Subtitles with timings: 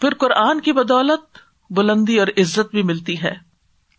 [0.00, 1.38] پھر قرآن کی بدولت
[1.70, 3.34] بلندی اور عزت بھی ملتی ہے۔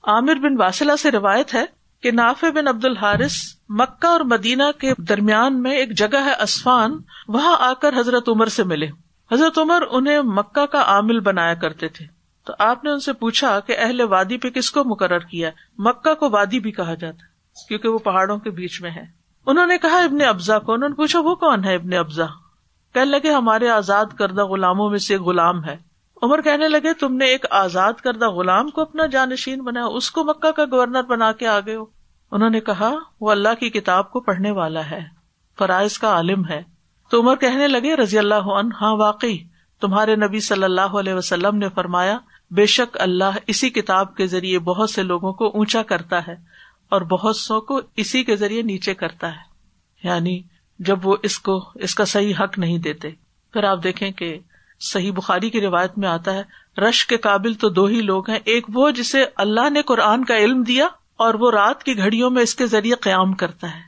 [0.03, 1.65] عامر بن واسلہ سے روایت ہے
[2.03, 3.35] کہ نافع بن عبد الحارث
[3.69, 8.45] مکہ اور مدینہ کے درمیان میں ایک جگہ ہے اسفان، وہاں آ کر حضرت عمر
[8.45, 8.87] سے ملے۔
[9.31, 12.05] حضرت عمر انہیں مکہ کا عامل بنایا کرتے تھے۔
[12.45, 16.13] تو آپ نے ان سے پوچھا کہ اہل وادی پہ کس کو مقرر کیا مکہ
[16.13, 19.03] کو وادی بھی کہا جاتا ہے، کیونکہ وہ پہاڑوں کے بیچ میں ہے۔
[19.45, 22.25] انہوں نے کہا، ابن ابزا کو انہوں نے پوچھا، وہ کون ہے ابن ابزا
[22.93, 25.88] کہ لگے، ہمارے آزاد کردہ غلاموں میں سے غلام ہے۔
[26.21, 30.23] عمر کہنے لگے، تم نے ایک آزاد کردہ غلام کو اپنا جانشین بنایا، اس کو
[30.23, 31.85] مکہ کا گورنر بنا کے آگے ہو۔
[32.31, 35.01] انہوں نے کہا، وہ اللہ کی کتاب کو پڑھنے والا ہے،
[35.57, 36.63] فرائض کا عالم ہے۔
[37.09, 39.37] تو عمر کہنے لگے رضی اللہ عنہ ہاں واقعی،
[39.81, 42.17] تمہارے نبی صلی اللہ علیہ وسلم نے فرمایا،
[42.51, 46.35] بے شک اللہ اسی کتاب کے ذریعے بہت سے لوگوں کو اونچا کرتا ہے
[46.89, 49.49] اور بہت سو کو اسی کے ذریعے نیچے کرتا ہے۔
[50.03, 50.41] یعنی
[50.79, 53.09] جب وہ اس کو، اس کا صحیح حق نہیں دیتے۔
[53.53, 54.39] پھر آپ دیکھیں کہ
[54.79, 58.39] صحیح بخاری کی روایت میں آتا ہے، رش کے قابل تو دو ہی لوگ ہیں،
[58.45, 60.87] ایک وہ جسے اللہ نے قرآن کا علم دیا
[61.19, 63.81] اور وہ رات کی گھڑیوں میں اس کے ذریعے قیام کرتا ہے۔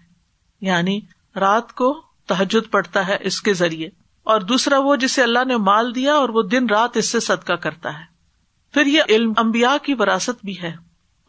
[0.62, 1.00] یعنی
[1.36, 1.94] رات کو
[2.28, 3.90] تحجد پڑتا ہے اس کے ذریعے،
[4.24, 7.54] اور دوسرا وہ جسے اللہ نے مال دیا اور وہ دن رات اس سے صدقہ
[7.54, 8.04] کرتا ہے۔
[8.74, 10.74] پھر یہ علم امبیا کی وراثت بھی ہے،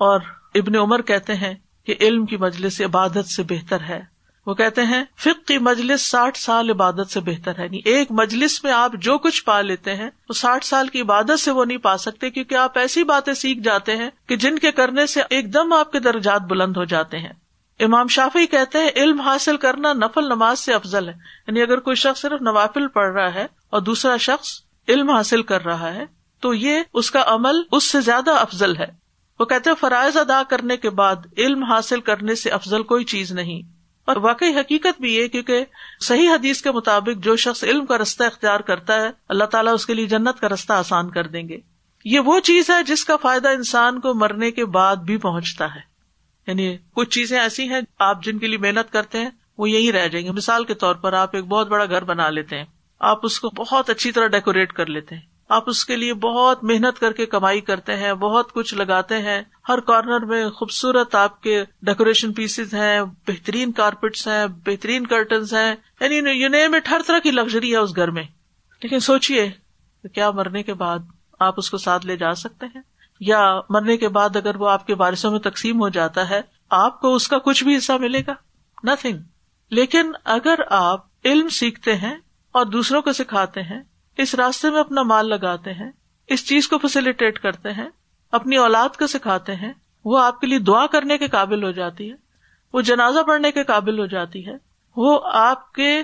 [0.01, 0.21] اور
[0.55, 1.55] ابن عمر کہتے ہیں
[1.87, 4.01] کہ علم کی مجلس عبادت سے بہتر ہے۔
[4.47, 8.65] وہ کہتے ہیں فک کی مجلس ساٹھ سال عبادت سے بہتر ہے۔ نہیں ایک مجلس
[8.65, 11.79] میں آپ جو کچھ پا لیتے ہیں، وہ ساٹھ سال کی عبادت سے وہ نہیں
[11.79, 15.55] پا سکتے، کیونکہ آپ ایسی باتیں سیکھ جاتے ہیں کہ جن کے کرنے سے ایک
[15.55, 17.33] دم آپ کے درجات بلند ہو جاتے ہیں۔
[17.81, 21.15] امام شافی کہتے ہیں، علم حاصل کرنا نفل نماز سے افضل ہے۔
[21.47, 25.65] یعنی اگر کوئی شخص صرف نوافل پڑھ رہا ہے اور دوسرا شخص علم حاصل کر
[25.65, 26.05] رہا ہے،
[26.41, 28.87] تو یہ اس کا عمل اس سے زیادہ افضل ہے۔
[29.41, 33.72] وہ کہتے فرائض ادا کرنے کے بعد علم حاصل کرنے سے افضل کوئی چیز نہیں۔
[34.05, 35.65] اور واقعی حقیقت بھی یہ کیونکہ
[36.01, 39.87] صحیح حدیث کے مطابق جو شخص علم کا رستہ اختیار کرتا ہے، اللہ تعالیٰ اس
[39.87, 41.59] کے لیے جنت کا رستہ آسان کر دیں گے۔
[42.05, 45.81] یہ وہ چیز ہے جس کا فائدہ انسان کو مرنے کے بعد بھی پہنچتا ہے۔
[46.47, 50.09] یعنی کچھ چیزیں ایسی ہیں آپ جن کے لیے محنت کرتے ہیں، وہ یہی رہ
[50.09, 52.65] جائیں گے۔ مثال کے طور پر آپ ایک بہت بڑا گھر بنا لیتے ہیں۔
[53.01, 56.65] آپ اس کو بہت اچھی طرح ڈیکوریٹ کر لیتے ہیں۔ آپ اس کے لیے بہت
[56.65, 61.43] محنت کر کے کمائی کرتے ہیں، بہت کچھ لگاتے ہیں۔ ہر کارنر میں خوبصورت آپ
[61.43, 67.31] کے ڈیکوریشن پیسز ہیں، بہترین کارپیٹس ہیں، بہترین کرٹنس ہیں۔ یعنی میں ہر طرح کی
[67.31, 68.23] لگژری ہے اس گھر میں۔
[68.83, 69.51] لیکن سوچیے
[70.15, 70.99] کیا مرنے کے بعد
[71.41, 72.83] آپ اس کو ساتھ لے جا سکتے ہیں؟
[73.21, 77.01] یا مرنے کے بعد اگر وہ آپ کے بارشوں میں تقسیم ہو جاتا ہے، آپ
[77.01, 78.33] کو اس کا کچھ بھی حصہ ملے گا؟
[78.85, 79.19] نتنگ
[79.71, 82.17] لیکن اگر آپ علم سیکھتے ہیں
[82.53, 83.83] اور دوسروں کو سکھاتے ہیں
[84.19, 85.91] اس راستے میں اپنا مال لگاتے ہیں،
[86.29, 87.89] اس چیز کو فیسلٹیٹ کرتے ہیں،
[88.33, 89.73] اپنی اولاد کو سکھاتے ہیں،
[90.05, 92.15] وہ آپ کے لیے دعا کرنے کے قابل ہو جاتی ہے،
[92.75, 94.57] وہ جنازہ پڑھنے کے قابل ہو جاتی ہے،
[94.97, 96.03] وہ آپ کے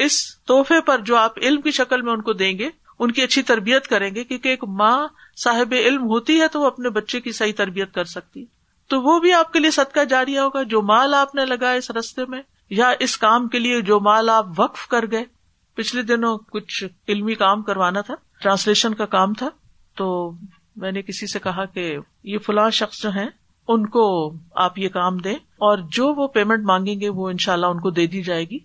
[0.00, 2.68] اس تحفے پر جو آپ علم کی شکل میں ان کو دیں گے،
[2.98, 5.06] ان کی اچھی تربیت کریں گے، کیونکہ ایک ماں
[5.36, 8.44] صاحب علم ہوتی ہے تو وہ اپنے بچے کی صحیح تربیت کر سکتی
[8.90, 11.90] تو وہ بھی آپ کے لیے صدقہ جاری ہوگا، جو مال آپ نے لگایا اس
[11.90, 15.24] رستے میں، یا اس کام کے لیے جو مال آپ وقف کر گئے۔
[15.76, 19.48] پچھلے دنوں کچھ علمی کام کروانا تھا ٹرانسلیشن کا کام تھا،
[19.96, 20.32] تو
[20.76, 23.26] میں نے کسی سے کہا کہ یہ فلاں شخص جو ہیں،
[23.68, 27.52] ان کو آپ یہ کام دیں اور جو وہ پیمنٹ مانگیں گے، وہ ان شاء
[27.52, 28.58] اللہ ان کو دے دی جائے گی۔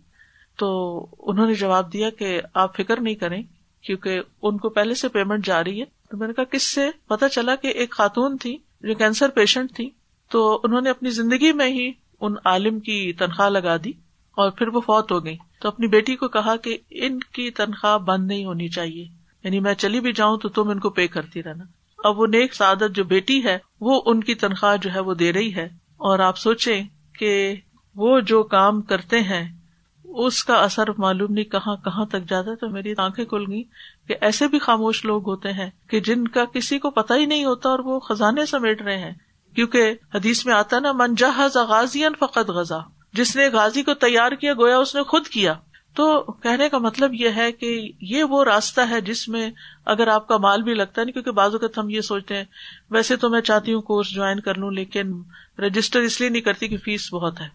[0.58, 3.44] تو انہوں نے جواب دیا کہ آپ فکر نہیں کریں،
[3.82, 6.90] کیونکہ ان کو پہلے سے پیمنٹ جا رہی ہے۔ تو میں نے کہا، کس سے؟
[7.08, 9.90] پتا چلا کہ ایک خاتون تھی، جو کینسر پیشنٹ تھی۔
[10.30, 13.90] تو انہوں نے اپنی زندگی میں ہی ان عالم کی تنخواہ لگا دی
[14.32, 17.98] اور پھر وہ فوت ہو گئی تو اپنی بیٹی کو کہا کہ ان کی تنخواہ
[17.98, 19.08] بند نہیں ہونی چاہیے۔
[19.44, 21.64] یعنی میں چلی بھی جاؤں تو تم ان کو پے کرتی رہنا۔
[21.98, 25.34] اب وہ نیک سعادت جو بیٹی ہے، وہ ان کی تنخواہ جو ہے وہ دے
[25.34, 25.66] رہی ہے۔
[25.98, 26.82] اور آپ سوچے
[27.20, 27.56] کہ
[27.96, 29.58] وہ جو کام کرتے ہیں،
[30.04, 33.64] اس کا اثر معلوم نہیں کہاں کہاں تک جاتا تو میری آنکھیں کھل گئی
[34.08, 37.46] کہ ایسے بھی خاموش لوگ ہوتے ہیں کہ جن کا کسی کو پتا ہی نہیں
[37.46, 39.14] ہوتا اور وہ خزانے سمیٹ رہے ہیں۔
[39.56, 44.54] کیونکہ حدیث میں آتا نا منجا غازی فقط غزہ جس نے غازی کو تیار کیا،
[44.54, 45.54] گویا اس نے خود کیا۔
[45.96, 49.52] تو کہنے کا مطلب یہ ہے کہ یہ وہ راستہ ہے جس میں
[49.86, 52.44] اگر آپ کا مال بھی لگتا ہے نہیں کیونکہ بعض اوقات ہم یہ سوچتے ہیں،
[52.90, 55.14] ویسے تو میں چاہتی ہوں کورس جوائن کر لوں، لیکن
[55.60, 57.48] رجسٹر اس لیے نہیں کرتی کہ فیس بہت ہے۔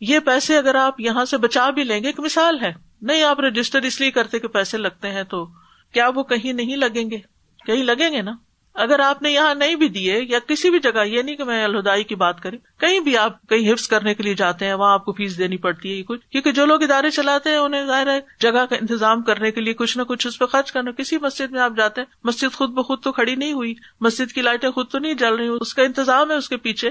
[0.00, 2.72] یہ پیسے اگر آپ یہاں سے بچا بھی لیں گے، ایک مثال ہے۔
[3.02, 5.46] نہیں، آپ رجسٹر اس لیے کرتے کہ پیسے لگتے ہیں تو
[5.92, 7.18] کیا وہ کہیں نہیں لگیں گے؟
[7.66, 8.32] کہیں لگیں گے نا؟
[8.74, 11.64] اگر آپ نے یہاں نہیں بھی دیے یا کسی بھی جگہ، یہ نہیں کہ میں
[11.64, 14.92] الہدائی کی بات کریں، کہیں بھی آپ کہیں حفظ کرنے کے لیے جاتے ہیں، وہاں
[14.92, 18.06] آپ کو فیس دینی پڑتی ہے کچھ، کیونکہ جو لوگ ادارے چلاتے ہیں، انہیں ظاہر
[18.06, 21.18] ہے جگہ کا انتظام کرنے کے لیے کچھ نہ کچھ اس پہ خرچ کرنا، کسی
[21.18, 24.70] مسجد میں آپ جاتے ہیں، مسجد خود بخود تو کھڑی نہیں ہوئی، مسجد کی لائٹیں
[24.70, 26.90] خود تو نہیں جل رہی اس کا انتظام ہے اس کے پیچھے،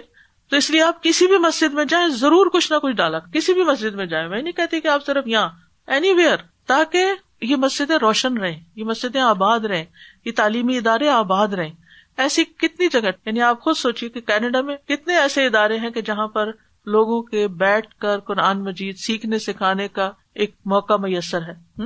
[0.49, 3.53] تو اس لیے آپ کسی بھی مسجد میں جائیں، ضرور کچھ نہ کچھ ڈالا، کسی
[3.53, 5.49] بھی مسجد میں جائیں، میں نہیں کہتی کہ آپ صرف یہاں
[5.87, 6.37] اینی ویئر
[6.67, 7.05] تاکہ
[7.41, 9.85] یہ مسجدیں روشن رہیں، یہ مسجدیں آباد رہیں۔
[10.25, 11.71] یہ تعلیمی ادارے آباد رہیں۔
[12.17, 16.01] ایسی کتنی جگہ یعنی آپ خود سوچیے کہ کینیڈا میں کتنے ایسے ادارے ہیں کہ
[16.01, 16.51] جہاں پر
[16.85, 21.81] لوگوں کے بیٹھ کر قرآن مجید سیکھنے، سکھانے کا ایک موقع میسر ہے۔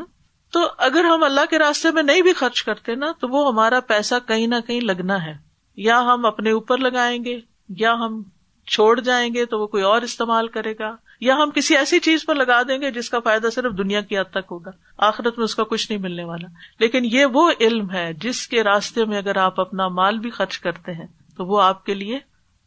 [0.52, 3.80] تو اگر ہم اللہ کے راستے میں نہیں بھی خرچ کرتے نا، تو وہ ہمارا
[3.80, 5.34] پیسہ کہیں نہ کہیں لگنا ہے۔
[5.76, 7.40] یا ہم اپنے اوپر لگائیں گے،
[7.70, 8.24] یا ہم
[8.68, 12.26] چھوڑ جائیں گے تو وہ کوئی اور استعمال کرے گا؟ یا ہم کسی ایسی چیز
[12.26, 15.44] پر لگا دیں گے جس کا فائدہ صرف دنیا کی حد تک ہوگا، آخرت میں
[15.44, 16.48] اس کا کچھ نہیں ملنے والا؟
[16.80, 20.60] لیکن یہ وہ علم ہے جس کے راستے میں اگر آپ اپنا مال بھی خرچ
[20.60, 21.08] کرتے ہیں
[21.38, 22.20] تو وہ آپ کے لیے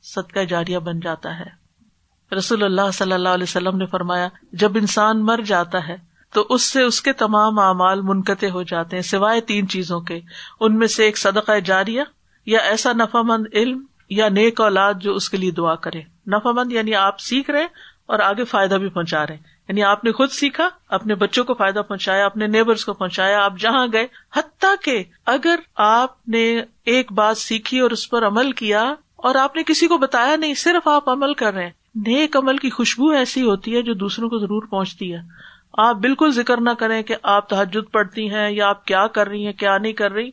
[0.02, 1.58] صدقہ جاریہ بن جاتا ہے۔
[2.34, 5.96] رسول اللہ صلی اللہ علیہ وسلم نے فرمایا، جب انسان مر جاتا ہے
[6.32, 10.20] تو اس سے اس کے تمام اعمال منقطع ہو جاتے ہیں، سوائے تین چیزوں کے۔
[10.60, 12.02] ان میں سے ایک صدقہ جاریہ
[12.46, 16.52] یا ایسا نفا مند علم یا نیک اولاد جو اس کے لیے دعا کرے۔ نفا
[16.52, 17.66] مند یعنی آپ سیکھ رہے
[18.06, 19.36] اور آگے فائدہ بھی پہنچا رہے۔
[19.68, 23.52] یعنی آپ نے خود سیکھا، اپنے بچوں کو فائدہ پہنچایا، اپنے نیبرس کو پہنچایا، آپ
[23.58, 24.06] جہاں گئے۔
[24.36, 29.56] حتیٰ کہ اگر آپ نے ایک بات سیکھی اور اس پر عمل کیا اور آپ
[29.56, 33.10] نے کسی کو بتایا نہیں، صرف آپ عمل کر رہے ہیں۔ نیک عمل کی خوشبو
[33.10, 35.18] ایسی ہوتی ہے جو دوسروں کو ضرور پہنچتی ہے۔
[35.72, 39.46] آپ بالکل ذکر نہ کریں کہ آپ تحجد پڑتی ہیں یا آپ کیا کر رہی
[39.46, 40.30] ہیں، کیا نہیں کر رہی۔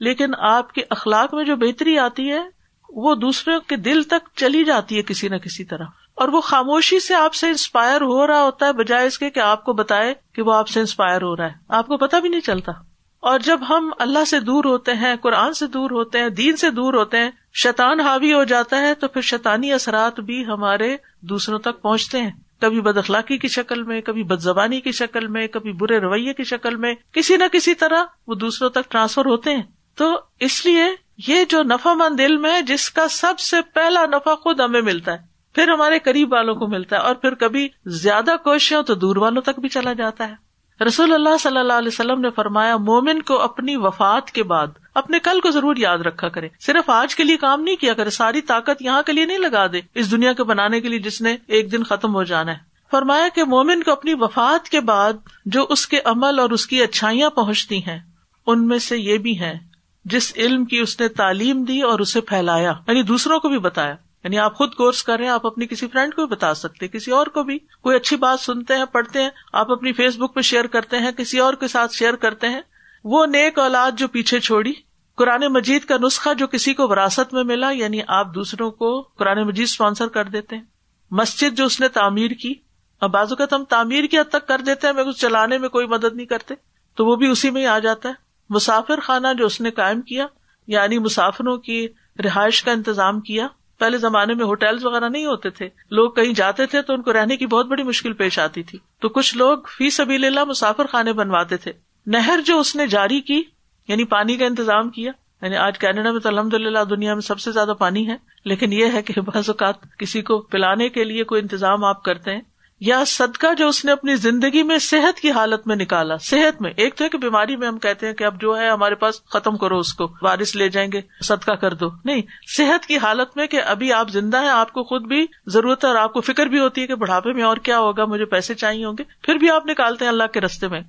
[0.00, 2.57] لیکن آپ کے اخلاق میں جو بہتری آتی ہے
[2.88, 7.00] وہ دوسروں کے دل تک چلی جاتی ہے کسی نہ کسی طرح۔ اور وہ خاموشی
[7.00, 10.14] سے آپ سے انسپائر ہو رہا ہوتا ہے، بجائے اس کے کہ آپ کو بتائے
[10.32, 12.72] کہ وہ آپ سے انسپائر ہو رہا ہے۔ آپ کو پتا بھی نہیں چلتا۔
[13.20, 16.70] اور جب ہم اللہ سے دور ہوتے ہیں، قرآن سے دور ہوتے ہیں، دین سے
[16.70, 17.30] دور ہوتے ہیں،
[17.62, 22.30] شیطان حاوی ہو جاتا ہے، تو پھر شیطانی اثرات بھی ہمارے دوسروں تک پہنچتے ہیں۔
[22.60, 26.32] کبھی بد اخلاقی کی شکل میں، کبھی بد زبانی کی شکل میں، کبھی برے رویے
[26.34, 29.62] کی شکل میں، کسی نہ کسی طرح وہ دوسروں تک ٹرانسفر ہوتے ہیں۔
[29.96, 30.84] تو اس لیے
[31.26, 35.12] یہ جو نفا مند علم ہے، جس کا سب سے پہلا نفع خود ہمیں ملتا
[35.12, 35.18] ہے۔
[35.54, 39.16] پھر ہمارے قریب والوں کو ملتا ہے اور پھر کبھی زیادہ کوشش ہو تو دور
[39.16, 40.48] والوں تک بھی چلا جاتا ہے۔
[40.84, 45.18] رسول اللہ صلی اللہ علیہ وسلم نے فرمایا، مومن کو اپنی وفات کے بعد اپنے
[45.18, 48.40] کل کو ضرور یاد رکھا کرے۔ صرف آج کے لیے کام نہیں کیا کرے، ساری
[48.40, 51.36] طاقت یہاں کے لیے نہیں لگا دے۔ اس دنیا کے بنانے کے لیے جس نے
[51.46, 52.58] ایک دن ختم ہو جانا ہے۔
[52.90, 55.12] فرمایا کہ مومن کو اپنی وفات کے بعد
[55.44, 57.98] جو اس کے عمل اور اس کی اچھائیاں پہنچتی ہیں،
[58.46, 59.67] ان میں سے یہ بھی ہے
[60.10, 63.94] جس علم کی اس نے تعلیم دی اور اسے پھیلایا یعنی دوسروں کو بھی بتایا۔
[64.24, 66.88] یعنی آپ خود کورس کر رہے ہیں، آپ اپنی کسی فرینڈ کو بھی بتا سکتے
[66.88, 70.34] کسی اور کو بھی۔ کوئی اچھی بات سنتے ہیں، پڑھتے ہیں، آپ اپنی فیس بک
[70.34, 72.60] پہ شیئر کرتے ہیں، کسی اور کے ساتھ شیئر کرتے ہیں۔
[73.04, 74.72] وہ نیک اولاد جو پیچھے چھوڑی،
[75.16, 79.42] قرآن مجید کا نسخہ جو کسی کو وراثت میں ملا یعنی آپ دوسروں کو قرآن
[79.42, 80.64] مجید اسپانسر کر دیتے ہیں۔
[81.10, 82.54] مسجد جو اس نے تعمیر کی
[83.00, 85.86] اور بازو کا ہم تعمیر کی حد تک کر دیتے ہیں کچھ چلانے میں کوئی
[85.86, 86.54] مدد نہیں کرتے،
[86.96, 90.00] تو وہ بھی اسی میں ہی آ جاتا ہے۔ مسافر خانہ جو اس نے قائم
[90.00, 90.26] کیا
[90.66, 91.88] یعنی مسافروں کی
[92.24, 93.48] رہائش کا انتظام کیا۔
[93.78, 97.12] پہلے زمانے میں ہوٹل وغیرہ نہیں ہوتے تھے۔ لوگ کہیں جاتے تھے تو ان کو
[97.12, 100.86] رہنے کی بہت بڑی مشکل پیش آتی تھی۔ تو کچھ لوگ فی سبھی اللہ مسافر
[100.86, 101.72] خانے بنواتے تھے۔
[102.06, 103.42] نہر جو اس نے جاری کی
[103.88, 105.12] یعنی پانی کا انتظام کیا
[105.42, 108.72] یعنی آج کینیڈا میں تو الحمد للہ دنیا میں سب سے زیادہ پانی ہے، لیکن
[108.72, 112.40] یہ ہے کہ بعض اوقات کسی کو پلانے کے لیے کوئی انتظام آپ کرتے ہیں۔
[112.80, 116.72] یا صدقہ جو اس نے اپنی زندگی میں صحت کی حالت میں نکالا، صحت میں۔
[116.76, 119.24] ایک تو ہے کہ بیماری میں ہم کہتے ہیں کہ اب جو ہے ہمارے پاس
[119.24, 122.22] ختم کرو اس کو بارش لے جائیں گے، صدقہ کر دو۔ نہیں،
[122.56, 125.88] صحت کی حالت میں کہ ابھی آپ زندہ ہیں، آپ کو خود بھی ضرورت ہے
[125.88, 128.54] اور آپ کو فکر بھی ہوتی ہے کہ بڑھاپے میں اور کیا ہوگا، مجھے پیسے
[128.54, 130.80] چاہیے ہوں گے۔ پھر بھی آپ نکالتے ہیں اللہ کے رستے میں۔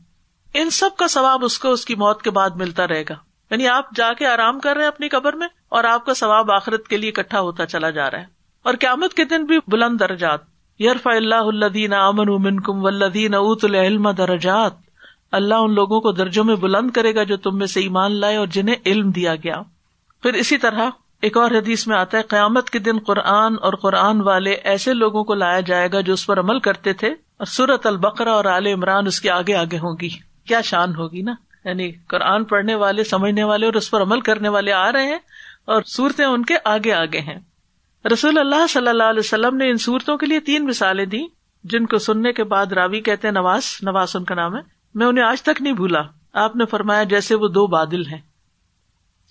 [0.53, 3.15] ان سب کا ثواب اس کو، اس کی موت کے بعد ملتا رہے گا۔
[3.51, 6.52] یعنی آپ جا کے آرام کر رہے ہیں اپنی قبر میں اور آپ کا ثواب
[6.52, 8.25] آخرت کے لیے اکٹھا ہوتا چلا جا رہا ہے۔
[8.64, 13.66] اور قیامت کے دن بھی بلند درجات۔ یرف اللہ الدین امن امن کم ولدین اوت
[13.66, 14.71] العلم درجات۔
[15.31, 18.36] اللہ ان لوگوں کو درجوں میں بلند کرے گا جو تم میں سے ایمان لائے
[18.36, 19.62] اور جنہیں علم دیا گیا۔
[20.21, 20.90] پھر اسی طرح
[21.21, 25.24] ایک اور حدیث میں آتا ہے، قیامت کے دن قرآن اور قرآن والے ایسے لوگوں
[25.24, 28.68] کو لایا جائے گا جو اس پر عمل کرتے تھے اور سورت البقرا اور عال
[28.68, 30.09] عمران اس کے آگے آگے ہوگی
[30.48, 31.33] کیا شان ہوگی نا؟
[31.66, 35.19] یعنی قرآن پڑھنے والے، سمجھنے والے اور اس پر عمل کرنے والے آ رہے ہیں
[35.66, 37.40] اور صورتیں ان کے آگے آگے ہیں۔
[38.06, 41.21] رسول اللہ صلی اللہ علیہ وسلم نے ان صورتوں کے لیے تین مثالیں دی
[41.63, 44.61] جن کو سننے کے بعد راوی کہتے ہیں نواز نواز ان کا نام ہے۔
[44.95, 46.01] میں انہیں آج تک نہیں بھولا۔
[46.33, 48.21] آپ نے فرمایا جیسے وہ دو بادل ہیں۔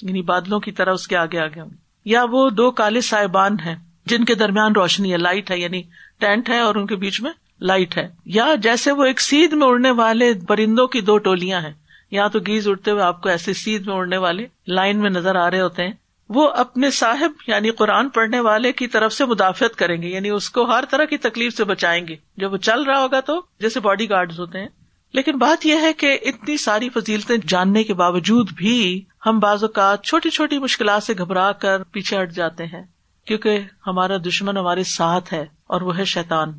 [0.02, 1.70] یعنی بادلوں کی طرح اس کے آگے آگے ہوں۔
[2.04, 5.82] یا وہ دو کالے صاحبان ہیں، جن کے درمیان روشنی ہے لائٹ ہے یعنی
[6.18, 9.66] ٹینٹ ہے اور ان کے بیچ میں لائٹ ہے۔ یا جیسے وہ ایک سیدھ میں
[9.66, 11.72] اڑنے والے پرندوں کی دو ٹولیاں ہیں۔
[12.10, 15.36] یا تو گیز اڑتے ہوئے آپ کو ایسے سیدھ میں اڑنے والے لائن میں نظر
[15.36, 15.92] آ رہے ہوتے ہیں۔
[16.28, 20.50] وہ اپنے صاحب یعنی قرآن پڑھنے والے کی طرف سے مدافعت کریں گے یعنی اس
[20.50, 23.80] کو ہر طرح کی تکلیف سے بچائیں گے۔ جب وہ چل رہا ہوگا تو جیسے
[23.80, 24.68] باڈی گارڈ ہوتے ہیں۔
[25.12, 30.04] لیکن بات یہ ہے کہ اتنی ساری فضیلتیں جاننے کے باوجود بھی ہم بعض اوقات
[30.04, 32.82] چھوٹی چھوٹی مشکلات سے گھبرا کر پیچھے ہٹ جاتے ہیں،
[33.26, 36.52] کیونکہ ہمارا دشمن ہمارے ساتھ ہے اور وہ ہے شیتان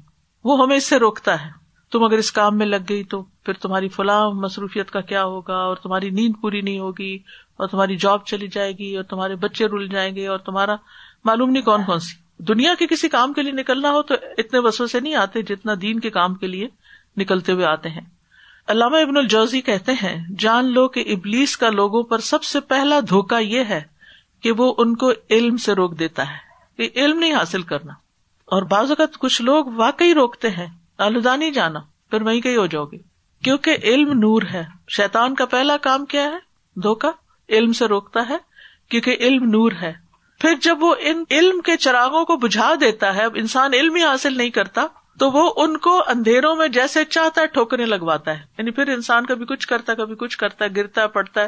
[0.44, 1.60] وہ ہمیں اس سے روکتا ہے۔
[1.92, 5.56] تم اگر اس کام میں لگ گئی تو پھر تمہاری فلاں مصروفیت کا کیا ہوگا
[5.56, 7.18] اور تمہاری نیند پوری نہیں ہوگی
[7.60, 10.76] اور تمہاری جاب چلی جائے گی اور تمہارے بچے رول جائیں گے اور تمہارا
[11.26, 14.60] معلوم نہیں کون کون سی۔ دنیا کے کسی کام کے لیے نکلنا ہو تو اتنے
[14.60, 16.68] وسو سے نہیں آتے جتنا دین کے کام کے لیے
[17.18, 18.02] نکلتے ہوئے آتے ہیں۔
[18.68, 23.00] علامہ ابن الجوزی کہتے ہیں، جان لو کہ ابلیس کا لوگوں پر سب سے پہلا
[23.10, 23.82] دھوکا یہ ہے
[24.42, 26.38] کہ وہ ان کو علم سے روک دیتا ہے،
[26.78, 27.94] کہ علم نہیں حاصل کرنا۔
[28.46, 32.86] اور بعض اوقات کچھ لوگ واقعی روکتے ہیں آلودانی جانا، پھر وہیں کہیں ہو جاؤ
[32.86, 32.98] گے۔
[33.44, 36.38] کیونکہ علم نور ہے۔ شیتان کا پہلا کام کیا ہے؟
[36.76, 37.12] دھوکا
[37.50, 38.38] علم سے روکتا ہے،
[38.90, 39.94] کیونکہ علم نور ہے۔
[40.40, 44.04] پھر جب وہ ان علم کے چراغوں کو بجھا دیتا ہے، اب انسان علم ہی
[44.04, 44.86] حاصل نہیں کرتا،
[45.20, 49.26] تو وہ ان کو اندھیروں میں جیسے چاہتا ہے ٹھوکریں لگواتا ہے۔ یعنی پھر انسان
[49.26, 51.48] کبھی کچھ کرتا کبھی کچھ کرتا ہے، گرتا پڑتا ہے۔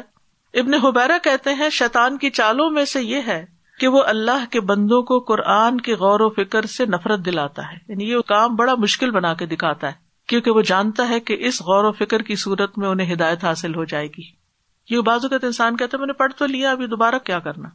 [0.60, 3.46] ابن حبیرا کہتے ہیں شیتان کی چالوں میں سے یہ ہے
[3.80, 7.76] کہ وہ اللہ کے بندوں کو قرآن کے غور و فکر سے نفرت دلاتا ہے۔
[7.88, 9.92] یعنی یہ کام بڑا مشکل بنا کے دکھاتا ہے،
[10.28, 13.74] کیونکہ وہ جانتا ہے کہ اس غور و فکر کی صورت میں انہیں ہدایت حاصل
[13.74, 14.41] ہو جائے گی۔
[14.90, 17.68] یہ بازو کا انسان کہتا ہے، میں نے پڑھ تو لیا، ابھی دوبارہ کیا کرنا؟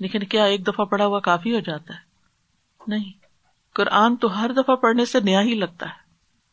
[0.00, 1.98] لیکن کیا ایک دفعہ پڑھا ہوا کافی ہو جاتا ہے؟
[2.86, 3.12] نہیں۔
[3.74, 5.94] قرآن تو ہر دفعہ پڑھنے سے نیا ہی لگتا ہے۔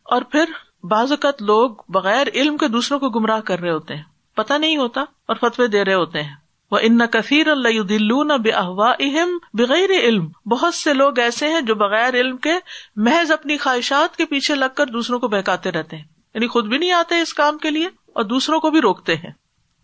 [0.04, 0.46] اور پھر
[0.84, 4.04] بعض اوقات لوگ بغیر علم کے دوسروں کو گمراہ کر رہے ہوتے ہیں۔
[4.36, 6.36] پتا نہیں ہوتا اور فتوی دے رہے ہوتے ہیں۔
[6.72, 11.62] وہ ان کثیر اللہ دلون بے احوا اہم بغیر علم۔ بہت سے لوگ ایسے ہیں
[11.62, 12.54] جو بغیر علم کے
[12.96, 16.04] محض اپنی خواہشات کے پیچھے لگ کر دوسروں کو بہکاتے رہتے ہیں۔
[16.34, 19.32] یعنی خود بھی نہیں آتے اس کام کے لیے اور دوسروں کو بھی روکتے ہیں۔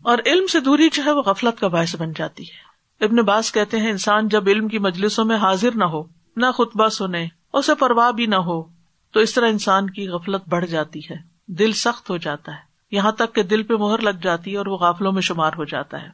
[0.03, 2.73] اور علم سے دوری جو ہے وہ غفلت کا باعث بن جاتی ہے۔
[3.05, 6.03] ابن باز کہتے ہیں، انسان جب علم کی مجلسوں میں حاضر نہ ہو،
[6.35, 8.63] نہ خطبہ سنے، اسے پرواہ بھی نہ ہو،
[9.11, 11.15] تو اس طرح انسان کی غفلت بڑھ جاتی ہے،
[11.47, 14.65] دل سخت ہو جاتا ہے۔ یہاں تک کہ دل پہ مہر لگ جاتی ہے اور
[14.65, 16.07] وہ غافلوں میں شمار ہو جاتا ہے۔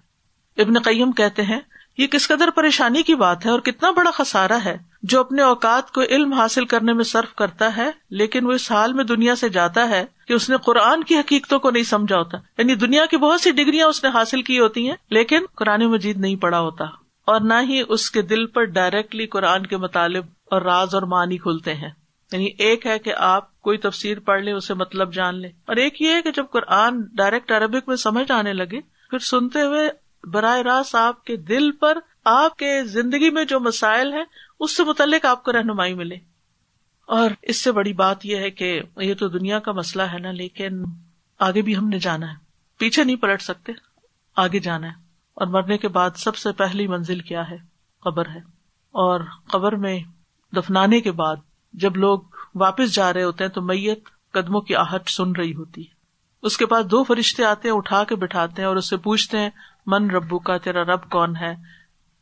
[0.62, 1.60] ابن قیم کہتے ہیں،
[1.98, 5.92] یہ کس قدر پریشانی کی بات ہے اور کتنا بڑا خسارا ہے۔ جو اپنے اوقات
[5.92, 9.50] کو علم حاصل کرنے میں صرف کرتا ہے، لیکن وہ اس حال میں دنیا سے
[9.50, 13.18] جاتا ہے کہ اس نے قرآن کی حقیقتوں کو نہیں سمجھا ہوتا۔ یعنی دنیا کی
[13.18, 16.86] بہت سی ڈگریاں اس نے حاصل کی ہوتی ہیں، لیکن قرآن مجید نہیں پڑا ہوتا۔
[17.26, 21.38] اور نہ ہی اس کے دل پر ڈائریکٹلی قرآن کے مطالب اور راز اور معنی
[21.38, 21.90] کھلتے ہیں۔
[22.32, 26.02] یعنی ایک ہے کہ آپ کوئی تفسیر پڑھ لیں، اسے مطلب جان لیں۔ اور ایک
[26.02, 29.90] یہ ہے کہ جب قرآن ڈائریکٹ عربک میں سمجھ آنے لگے، پھر سنتے ہوئے
[30.24, 34.24] براہ راست آپ کے دل پر، آپ کے زندگی میں جو مسائل ہیں
[34.60, 36.16] اس سے متعلق آپ کو رہنمائی ملے۔
[37.08, 40.32] اور اس سے بڑی بات یہ ہے کہ یہ تو دنیا کا مسئلہ ہے نا،
[40.32, 40.84] لیکن
[41.40, 42.36] آگے بھی ہم نے جانا ہے۔
[42.78, 43.72] پیچھے نہیں پلٹ سکتے،
[44.36, 44.94] آگے جانا ہے۔
[45.34, 47.58] اور مرنے کے بعد سب سے پہلی منزل کیا ہے؟
[48.00, 48.40] قبر ہے۔
[48.92, 50.00] اور قبر میں
[50.56, 51.36] دفنانے کے بعد
[51.74, 52.20] جب لوگ
[52.56, 54.00] واپس جا رہے ہوتے ہیں تو میت
[54.32, 55.94] قدموں کی آہٹ سن رہی ہوتی ہے۔
[56.42, 59.40] اس کے پاس دو فرشتے آتے ہیں، اٹھا کے بٹھاتے ہیں اور اس سے پوچھتے
[59.40, 59.50] ہیں،
[59.86, 61.79] من ربو کا تیرا رب کون ہے؟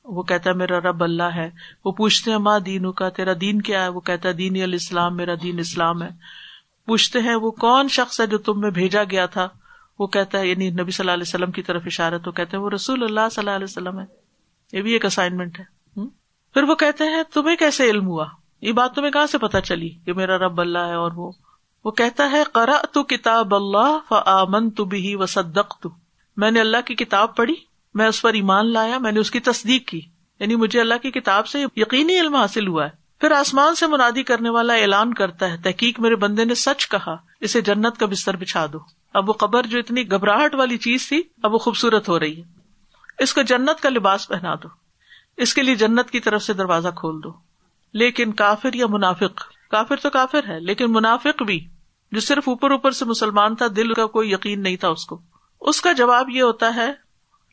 [0.07, 1.49] وہ کہتا ہے، میرا رب اللہ ہے.
[1.85, 5.17] وہ پوچھتے ہیں، ماں دینو کا تیرا دین کیا ہے؟ وہ کہتا ہے، دین الاسلام،
[5.17, 6.09] میرا دین اسلام ہے.
[6.85, 9.47] پوچھتے ہیں، وہ کون شخص ہے جو تم میں بھیجا گیا تھا؟
[9.99, 12.63] وہ کہتا ہے یعنی نبی صلی اللہ علیہ وسلم کی طرف اشارت وہ کہتے ہیں،
[12.63, 14.05] وہ رسول اللہ صلی اللہ علیہ وسلم ہے.
[14.73, 15.77] یہ بھی ایک اسائنمنٹ ہے۔
[16.53, 18.25] پھر وہ کہتے ہیں، تمہیں کیسے علم ہوا؟
[18.61, 21.31] یہ بات تمہیں کہاں سے پتا چلی کہ میرا رب اللہ ہے اور وہ؟
[21.85, 25.25] وہ کہتا ہے کرا تو کتاب اللہ فمن تو بھی و
[25.81, 25.89] تو
[26.37, 27.55] میں نے اللہ کی کتاب پڑھی
[27.97, 30.01] میں اس پر ایمان لایا، میں نے اس کی تصدیق کی۔
[30.39, 32.89] یعنی مجھے اللہ کی کتاب سے یقینی علم حاصل ہوا ہے۔
[33.19, 37.15] پھر آسمان سے منادی کرنے والا اعلان کرتا ہے، تحقیق میرے بندے نے سچ کہا،
[37.39, 38.77] اسے جنت کا بستر بچھا دو۔
[39.13, 42.43] اب وہ قبر جو اتنی گھبراہٹ والی چیز تھی، اب وہ خوبصورت ہو رہی ہے۔
[43.19, 44.67] اس کو جنت کا لباس پہنا دو۔
[45.37, 47.29] اس کے لیے جنت کی طرف سے دروازہ کھول دو۔
[47.93, 51.67] لیکن کافر یا منافق؟ کافر تو کافر ہے، لیکن منافق بھی۔
[52.11, 55.21] جو صرف اوپر اوپر سے مسلمان تھا، دل کا کوئی یقین نہیں تھا اس کو۔
[55.61, 57.06] اس کا جواب یہ ہوتا ہے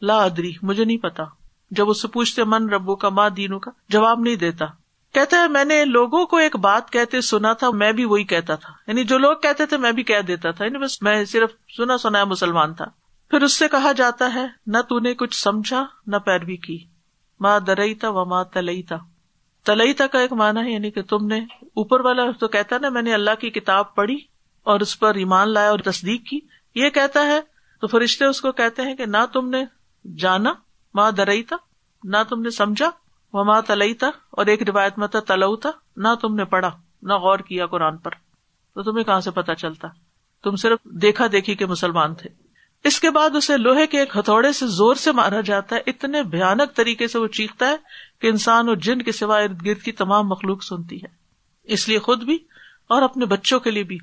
[0.05, 1.25] لا ادری، مجھے نہیں پتا۔
[1.71, 4.65] جب اس سے پوچھتے، من ربو کا ماں دینوں کا جواب نہیں دیتا۔
[5.13, 8.55] کہتا ہے، میں نے لوگوں کو ایک بات کہتے سنا تھا، میں بھی وہی کہتا
[8.55, 11.51] تھا۔ یعنی جو لوگ کہتے تھے، میں بھی کہہ دیتا تھا۔ یعنی بس میں صرف
[11.77, 12.85] سنا سنا مسلمان تھا۔
[13.31, 16.79] پھر اس سے کہا جاتا ہے، نہ تو نے کچھ سمجھا، نہ پیروی کی۔
[17.41, 18.99] ماں درئی تھا و ماں تلئی تھا
[19.65, 22.89] تلئی تھا کا ایک مانا ہے یعنی کہ تم نے اوپر والا تو کہتا نا،
[22.89, 24.17] میں نے اللہ کی کتاب پڑھی
[24.63, 26.41] اور اس پر ایمان لایا اور تصدیق کی۔
[26.75, 27.41] یہ کہتا ہے،
[27.81, 29.65] تو فرشتے اس کو کہتے ہیں کہ نہ تم نے
[30.19, 30.53] جانا،
[30.95, 31.57] ماں درئی تھا
[32.05, 32.91] نہ تم نے سمجھا
[33.33, 36.71] وہ ماں تلئی تھا اور ایک روایت میں تھا تلو تھا نہ تم نے پڑھا،
[37.03, 38.11] نہ غور کیا قرآن پر۔
[38.75, 39.89] تو تمہیں کہاں سے پتا چلتا؟
[40.43, 42.31] تم صرف دیکھا دیکھی کے مسلمان تھے۔
[42.85, 46.23] اس کے بعد اسے لوہے کے ایک ہتھوڑے سے زور سے مارا جاتا ہے، اتنے
[46.23, 47.77] بھیانک طریقے سے وہ چیختا ہے
[48.19, 51.09] کہ انسان اور جن کے سوا ارد گرد کی تمام مخلوق سنتی ہے۔
[51.63, 52.35] اس لیے خود بھی
[52.89, 53.99] اور اپنے بچوں کے لیے بھی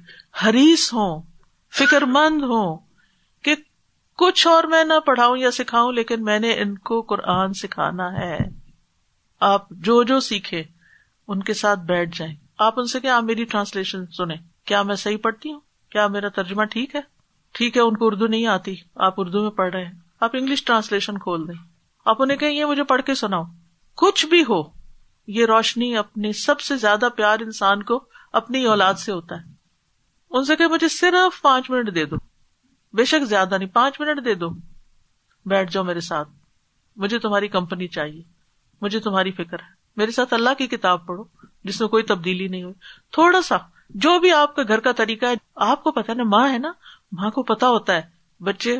[0.45, 1.21] حریث ہوں
[1.71, 2.77] فکر مند ہوں
[3.41, 3.55] کہ
[4.21, 8.37] کچھ اور میں نہ پڑھاؤں یا سکھاؤں، لیکن میں نے ان کو قرآن سکھانا ہے۔
[9.39, 10.63] آپ جو جو سیکھے
[11.27, 14.35] ان کے ساتھ بیٹھ جائیں۔ آپ ان سے کیا میری ٹرانسلیشن سنیں۔
[14.65, 15.59] کیا میں صحیح پڑھتی ہوں؟
[15.89, 17.01] کیا میرا ترجمہ ٹھیک ہے؟
[17.53, 20.63] ٹھیک ہے، ان کو اردو نہیں آتی۔ آپ اردو میں پڑھ رہے ہیں۔ آپ انگلش
[20.63, 21.63] ٹرانسلیشن کھول دیں۔
[22.05, 23.43] آپ انہیں کہیں، یہ مجھے پڑھ کے سناؤ۔
[23.95, 24.61] کچھ بھی ہو،
[25.27, 29.51] یہ روشنی اپنی سب سے زیادہ پیار انسان کو اپنی اولاد سے ہوتا ہے۔
[30.29, 32.30] ان سے کہ مجھے صرف پانچ منٹ دے دو۔
[32.93, 34.49] بے شک زیادہ نہیں، پانچ منٹ دے دو۔
[35.45, 36.29] بیٹھ جاؤ میرے ساتھ۔
[36.95, 38.23] مجھے تمہاری کمپنی چاہیے۔
[38.81, 41.23] مجھے تمہاری فکر ہے۔ میرے ساتھ اللہ کی کتاب پڑھو،
[41.63, 42.73] جس میں کوئی تبدیلی نہیں ہوئی۔
[43.11, 43.57] تھوڑا سا،
[43.89, 46.71] جو بھی آپ کا گھر کا طریقہ ہے، آپ کو پتا نا، ماں ہے نا،
[47.11, 48.01] ماں کو پتا ہوتا ہے،
[48.43, 48.79] بچے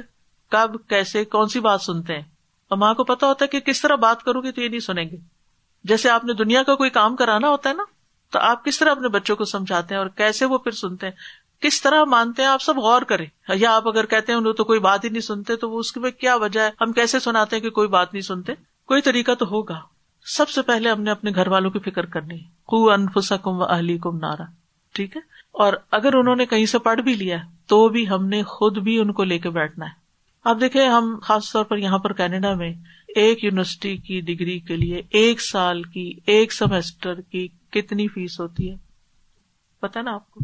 [0.52, 2.24] کب، کیسے، کون سی بات سنتے ہیں۔
[2.68, 4.80] اور ماں کو پتا ہوتا ہے کہ کس طرح بات کروں گی تو یہ نہیں
[4.80, 5.18] سنیں گے۔
[5.84, 7.84] جیسے آپ نے دنیا کا کوئی کام کرانا ہوتا ہے نا،
[8.30, 11.14] تو آپ کس طرح اپنے بچوں کو سمجھاتے ہیں اور کیسے وہ پھر سنتے ہیں۔
[11.62, 13.26] کس طرح مانتے ہیں آپ سب غور کریں۔
[13.56, 16.36] یا آپ اگر کہتے ہیں تو کوئی بات ہی نہیں سنتے، تو اس میں کیا
[16.36, 18.54] وجہ ہے؟ ہم کیسے سناتے ہیں کہ کوئی بات نہیں سنتے؟
[18.86, 19.80] کوئی طریقہ تو ہوگا۔
[20.26, 23.64] سب سے پہلے ہم نے اپنے گھر والوں کی فکر کرنی۔ کو انفسا کم و
[23.64, 24.44] اہلی کم نارا۔
[24.94, 27.38] ٹھیک ہے؟ اور اگر انہوں نے کہیں سے پڑھ بھی لیا
[27.68, 29.92] تو بھی ہم نے خود بھی ان کو لے کے بیٹھنا ہے۔
[30.44, 32.74] آپ دیکھیں، ہم خاص طور پر یہاں پر کینیڈا میں
[33.16, 38.72] ایک یونیورسٹی کی ڈگری کے لیے ایک سال کی، ایک سیمسٹر کی کتنی فیس ہوتی
[38.72, 38.76] ہے؟
[39.80, 40.40] پتا نا آپ کو؟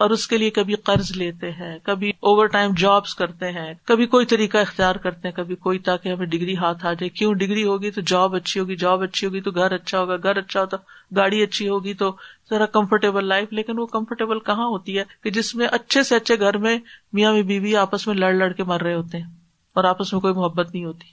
[0.00, 4.06] اور اس کے لیے کبھی قرض لیتے ہیں، کبھی اوور ٹائم جابس کرتے ہیں، کبھی
[4.06, 7.64] کوئی طریقہ اختیار کرتے ہیں، کبھی کوئی تاکہ ہمیں ڈگری ہاتھ آ جائے۔ کیوں ڈگری
[7.64, 10.76] ہوگی تو جاب اچھی ہوگی جاب اچھی ہوگی تو گھر اچھا ہوگا، گھر اچھا ہوتا
[11.16, 12.16] گاڑی اچھی ہوگی تو
[12.50, 16.40] ذرا کمفرٹیبل لائف لیکن وہ کمفرٹیبل کہاں ہوتی ہے کہ جس میں اچھے سے اچھے
[16.40, 16.78] گھر میں
[17.12, 19.30] میاں میں بیوی آپس میں لڑ لڑ کے مر رہے ہوتے ہیں
[19.74, 21.06] اور آپس میں کوئی محبت نہیں ہوتی۔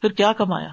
[0.00, 0.70] پھر کیا کمایا؟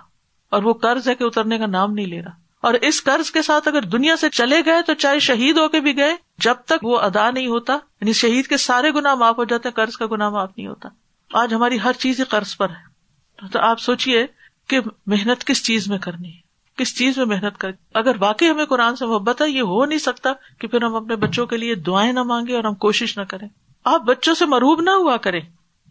[0.50, 3.42] اور وہ قرض ہے کہ اترنے کا نام نہیں لے رہا۔ اور اس قرض کے
[3.42, 6.84] ساتھ اگر دنیا سے چلے گئے تو چاہے شہید ہو کے بھی گئے، جب تک
[6.84, 10.06] وہ ادا نہیں ہوتا یعنی شہید کے سارے گنا معاف ہو جاتے ہیں، قرض کا
[10.12, 10.90] گنا معاف نہیں ہوتا۔
[11.34, 12.92] آج ہماری ہر چیز ہی قرض پر ہے۔
[13.48, 14.28] تو آپ سوچیے
[14.68, 16.42] کہ محنت کس چیز میں کرنی ہے؟
[16.78, 20.00] کس چیز میں محنت کر؟ اگر واقعی ہمیں قرآن سے محبت ہے، یہ ہو نہیں
[20.00, 23.24] سکتا کہ پھر ہم اپنے بچوں کے لیے دعائیں نہ مانگے اور ہم کوشش نہ
[23.24, 23.50] کریں۔
[23.84, 25.42] آپ بچوں سے مروب نہ ہوا کریں۔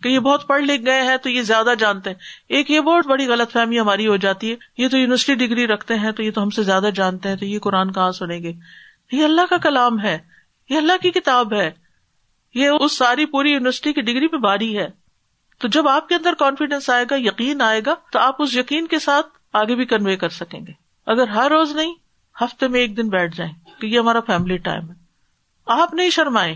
[0.02, 2.16] کہ یہ بہت پڑھ لکھ گئے ہیں تو یہ زیادہ جانتے ہیں۔
[2.48, 5.94] ایک یہ بہت بڑی غلط فہمی ہماری ہو جاتی ہے۔ یہ تو یونیورسٹی ڈگری رکھتے
[5.94, 8.52] ہیں تو یہ تو ہم سے زیادہ جانتے ہیں تو یہ قرآن کہاں سنیں گے؟
[9.12, 10.18] یہ اللہ کا کلام ہے۔
[10.70, 11.70] یہ اللہ کی کتاب ہے۔
[12.54, 14.88] یہ اس ساری پوری یونیورسٹی کی ڈگری پہ باری ہے۔
[15.58, 18.86] تو جب آپ کے اندر کانفیڈینس آئے گا، یقین آئے گا، تو آپ اس یقین
[18.86, 20.72] کے ساتھ آگے بھی کنوے کر سکیں گے۔
[21.06, 21.94] اگر ہر روز نہیں،
[22.40, 24.94] ہفتے میں ایک دن بیٹھ جائیں کہ یہ ہمارا فیملی ٹائم ہے۔
[25.66, 26.54] آپ نہیں شرمائیں۔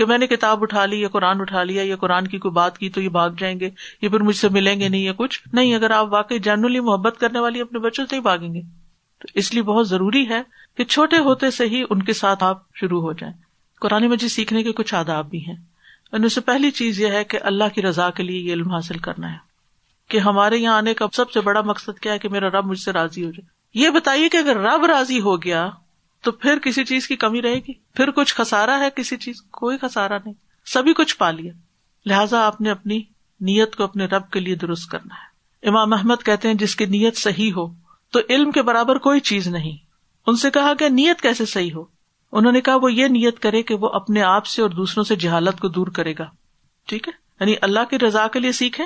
[0.00, 2.78] کہ میں نے کتاب اٹھا لی یا قرآن اٹھا لیا یا قرآن کی کوئی بات
[2.78, 3.70] کی تو یہ بھاگ جائیں گے
[4.02, 7.20] یا پھر مجھ سے ملیں گے نہیں یا کچھ۔ نہیں، اگر آپ واقعی جنرلی محبت
[7.20, 8.60] کرنے والی اپنے بچوں سے ہی بھاگیں گے۔
[9.18, 10.42] تو اس لیے بہت ضروری ہے
[10.76, 13.34] کہ چھوٹے ہوتے سے ہی ان کے ساتھ آپ شروع ہو جائیں۔
[13.80, 15.56] قرآن مجید سیکھنے کے کچھ آداب بھی ہیں۔
[16.12, 18.98] ان سے پہلی چیز یہ ہے کہ اللہ کی رضا کے لیے یہ علم حاصل
[18.98, 19.38] کرنا ہے
[20.08, 22.80] کہ ہمارے یہاں آنے کا سب سے بڑا مقصد کیا ہے کہ میرا رب مجھ
[22.80, 25.70] سے راضی ہو جائے۔ یہ بتائیے کہ اگر رب راضی ہو گیا
[26.22, 29.78] تو پھر کسی چیز کی کمی رہے گی؟ پھر کچھ خسارا ہے کسی چیز کوئی
[29.78, 30.34] خسارا نہیں۔
[30.66, 31.52] سبھی کچھ پا لیا۔
[32.06, 32.98] لہٰذا آپ نے اپنی
[33.40, 35.30] نیت کو اپنے رب کے لیے درست کرنا ہے۔
[35.68, 37.66] امام احمد کہتے ہیں، جس کی نیت صحیح ہو،
[38.12, 39.76] تو علم کے برابر کوئی چیز نہیں۔
[40.26, 41.84] ان سے کہا کہ نیت کیسے صحیح ہو؟
[42.32, 45.16] انہوں نے کہا، وہ یہ نیت کرے کہ وہ اپنے آپ سے اور دوسروں سے
[45.16, 46.30] جہالت کو دور کرے گا۔
[46.86, 48.84] ٹھیک ہے؟ یعنی اللہ کی رضا کے لیے سیکھے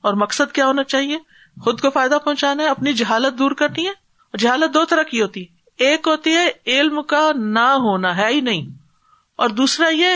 [0.00, 1.18] اور مقصد کیا ہونا چاہیے؟
[1.60, 5.22] خود کو فائدہ پہنچانا ہے، اپنی جہالت دور کرنی ہے۔ اور جہالت دو طرح کی
[5.22, 8.68] ہوتی ہے۔ ایک ہوتی ہے علم کا نہ ہونا، ہے ہی نہیں۔
[9.36, 10.06] اور دوسرا یہ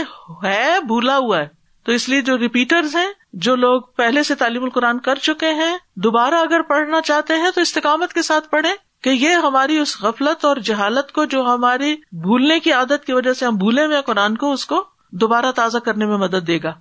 [0.43, 1.49] ہے، بھولا ہوا ہے۔
[1.85, 5.77] تو اس لیے جو ریپیٹرز ہیں، جو لوگ پہلے سے تعلیم القرآن کر چکے ہیں،
[5.97, 8.69] دوبارہ اگر پڑھنا چاہتے ہیں تو استقامت کے ساتھ پڑھے
[9.03, 13.33] کہ یہ ہماری اس غفلت اور جہالت کو، جو ہماری بھولنے کی عادت کی وجہ
[13.33, 16.75] سے ہم بھولے ہوئے قرآن کو، اس کو دوبارہ تازہ کرنے میں مدد دے گا۔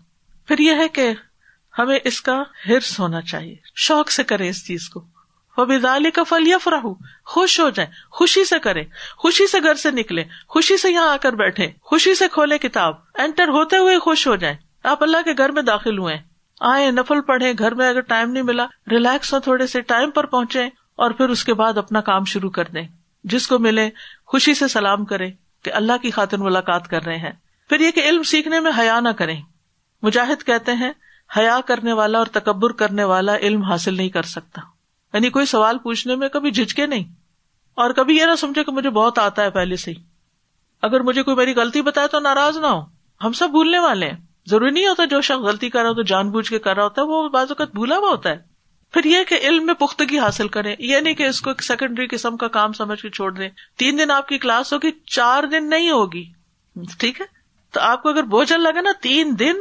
[0.48, 1.14] پھر یہ ہے کہ
[1.80, 5.15] ہمیں اس کا ہرس ہونا چاہیے۔ شوق سے کرے اس چیز کو۔
[5.64, 6.86] بدالی کا فل یا فراہ
[7.26, 8.84] خوش ہو جائیں، خوشی سے کرے
[9.18, 12.94] خوشی سے گھر سے نکلے خوشی سے یہاں آ کر بیٹھے خوشی سے کھولے کتاب
[13.14, 16.18] اینٹر ہوتے ہوئے خوش ہو جائیں۔ آپ اللہ کے گھر میں داخل ہوئے
[16.62, 20.26] آئے نفل پڑھے گھر میں اگر ٹائم نہیں ملا ریلیکس ہو تھوڑے سے ٹائم پر
[20.26, 20.66] پہنچے
[20.96, 22.88] اور پھر اس کے بعد اپنا کام شروع کر دیں۔
[23.24, 23.90] جس کو ملے،
[24.28, 25.32] خوشی سے سلام کرے
[25.64, 27.32] کہ اللہ کی خاطر ملاقات کر رہے ہیں۔
[27.70, 29.42] پھر یہ کہ علم سیکھنے میں حیا نہ کریں۔
[30.02, 30.92] مجاہد کہتے ہیں،
[31.38, 34.62] حیا کرنے والا اور تکبر کرنے والا علم حاصل نہیں کر سکتا۔
[35.16, 37.04] یعنی کوئی سوال پوچھنے میں کبھی جھجکے نہیں
[37.76, 39.96] اور کبھی یہ نہ سمجھے کہ مجھے بہت آتا ہے پہلے سے ہی۔
[40.82, 42.82] اگر مجھے کوئی میری غلطی بتائے تو ناراض نہ ہو۔
[43.24, 46.02] ہم سب بھولنے والے ہیں۔ ضروری نہیں ہوتا جو شخص غلطی کر رہا ہو تو
[46.02, 48.38] جان بوجھ کے کر رہا ہوتا ہے، وہ بعض اوقات بھولا ہوا ہوتا ہے۔
[48.92, 52.08] پھر یہ کہ علم میں پختگی حاصل کرے یہ نہیں کہ اس کو ایک سیکنڈری
[52.08, 55.70] قسم کا کام سمجھ کے چھوڑ دیں۔ تین دن آپ کی کلاس ہوگی، چار دن
[55.70, 56.32] نہیں ہوگی۔
[57.00, 57.26] ٹھیک ہے؟
[57.72, 59.54] تو آپ کو اگر بوجھل لگے نا تین دن،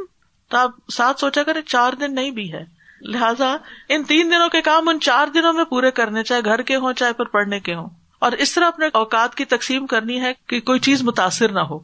[0.48, 2.73] تو آپ ساتھ سوچا کرے چار دن نہیں بھی ہے۔
[3.04, 3.56] لہٰذا
[3.88, 6.92] ان تین دنوں کے کام ان چار دنوں میں پورے کرنے، چاہے گھر کے ہوں،
[6.92, 7.88] چاہے پھر پڑھنے کے ہوں۔
[8.18, 11.78] اور اس طرح اپنے اوقات کی تقسیم کرنی ہے کہ کوئی چیز متاثر نہ ہو،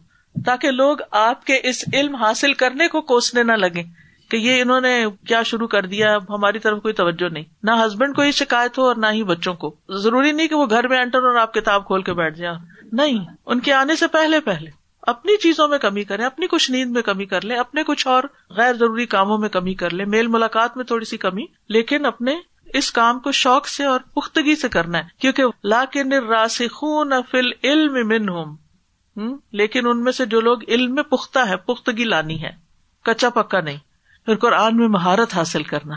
[0.46, 3.83] تاکہ لوگ آپ کے اس علم حاصل کرنے کو کوسنے نہ لگے
[4.30, 7.70] کہ یہ انہوں نے کیا شروع کر دیا، اب ہماری طرف کوئی توجہ نہیں۔ نہ
[7.70, 10.88] ہسبینڈ کو یہ شکایت ہو اور نہ ہی بچوں کو۔ ضروری نہیں کہ وہ گھر
[10.88, 12.59] میں انٹر اور آپ کتاب کھول کے بیٹھ جائیں۔
[12.92, 16.90] نہیں، ان کے آنے سے پہلے پہلے۔ اپنی چیزوں میں کمی کریں، اپنی کچھ نیند
[16.90, 20.26] میں کمی کر لیں، اپنے کچھ اور غیر ضروری کاموں میں کمی کر لیں۔ میل
[20.26, 22.36] ملاقات میں تھوڑی سی کمی، لیکن اپنے
[22.74, 26.02] اس کام کو شوق سے اور پختگی سے کرنا ہے۔ کیونکہ لا کے
[27.30, 28.56] فل علم من ہوں
[29.52, 32.50] لیکن ان میں سے جو لوگ علم میں پختہ ہے پختگی لانی ہے،
[33.04, 33.76] کچا پکا نہیں۔
[34.26, 35.94] پھر قرآن میں مہارت حاصل کرنا۔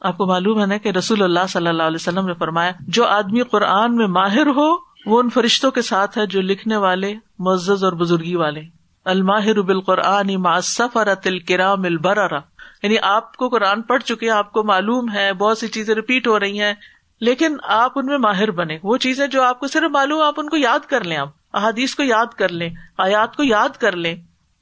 [0.00, 3.04] آپ کو معلوم ہے نا کہ رسول اللہ صلی اللہ علیہ وسلم نے فرمایا، جو
[3.04, 7.84] آدمی قرآن میں ماہر ہو وہ ان فرشتوں کے ساتھ ہے جو لکھنے والے، معزز
[7.84, 8.60] اور بزرگی والے۔
[9.04, 15.32] الماہر بالقرآن معصف تل کرام یعنی آپ کو قرآن پڑھ چکے، آپ کو معلوم ہے،
[15.32, 16.74] بہت سی چیزیں ریپیٹ ہو رہی ہیں،
[17.20, 20.48] لیکن آپ ان میں ماہر بنے۔ وہ چیزیں جو آپ کو صرف معلوم، آپ ان
[20.48, 24.16] کو یاد کر لیں۔ آپ احادیث کو یاد کر لیں، آیات کو یاد کر لیں۔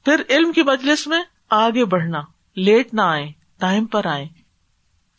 [0.05, 2.21] پھر علم کی مجلس میں آگے بڑھنا،
[2.55, 4.27] لیٹ نہ آئے ٹائم پر آئے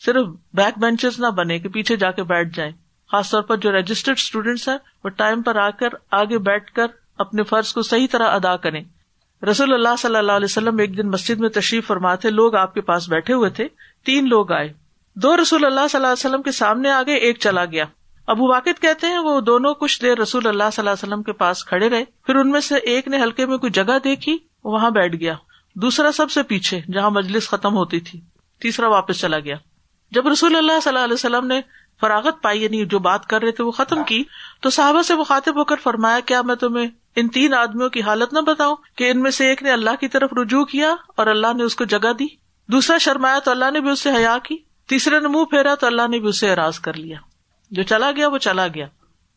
[0.04, 2.72] صرف بیک بینچز نہ بنے کہ پیچھے جا کے بیٹھ جائیں۔
[3.12, 6.86] خاص طور پر جو رجسٹرڈ اسٹوڈینٹس ہیں، وہ ٹائم پر آ کر آگے بیٹھ کر
[7.18, 8.84] اپنے فرض کو صحیح طرح ادا کریں۔
[9.50, 12.80] رسول اللہ صلی اللہ علیہ وسلم ایک دن مسجد میں تشریف فرماتے، لوگ آپ کے
[12.80, 13.68] پاس بیٹھے ہوئے تھے،
[14.04, 14.72] تین لوگ آئے۔
[15.14, 17.84] دو رسول اللہ صلی اللہ علیہ وسلم کے سامنے آگے، ایک چلا گیا۔
[18.26, 21.32] ابو واقع کہتے ہیں، وہ دونوں کچھ دیر رسول اللہ صلی اللہ علیہ وسلم کے
[21.32, 24.90] پاس کھڑے رہے۔ پھر ان میں سے ایک نے ہلکے میں کوئی جگہ دیکھی وہاں
[24.90, 25.34] بیٹھ گیا۔
[25.74, 28.20] دوسرا سب سے پیچھے، جہاں مجلس ختم ہوتی تھی،
[28.60, 29.56] تیسرا واپس چلا گیا۔
[30.10, 31.60] جب رسول اللہ صلی اللہ علیہ وسلم نے
[32.00, 34.24] فراغت پائی یعنی جو بات کر رہے تھے وہ ختم کی۔
[34.60, 38.32] تو صحابہ سے مخاطب ہو کر فرمایا، کیا میں تمہیں ان تین آدمیوں کی حالت
[38.32, 41.46] نہ بتاؤں کہ ان میں سے ایک نے اللہ کی طرف رجوع کیا اور اللہ
[41.56, 42.26] نے اس کو جگہ دی؟
[42.68, 44.56] دوسرا شرمایا تو اللہ نے بھی اس سے حیا کی۔
[44.88, 47.18] تیسرے نے منہ پھیرا تو اللہ نے بھی اس سے اراض کر لیا۔
[47.70, 48.86] جو چلا گیا وہ چلا گیا۔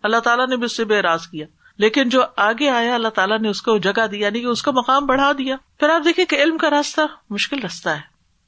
[0.04, 1.45] اللہ تعالیٰ نے بھی اس سے بے اراض کیا۔
[1.78, 4.72] لیکن جو آگے آیا، اللہ تعالیٰ نے اس کو جگہ دی یعنی کہ اس کا
[4.72, 8.02] مقام بڑھا دیا۔ پھر آپ دیکھیں کہ علم کا راستہ مشکل راستہ ہے۔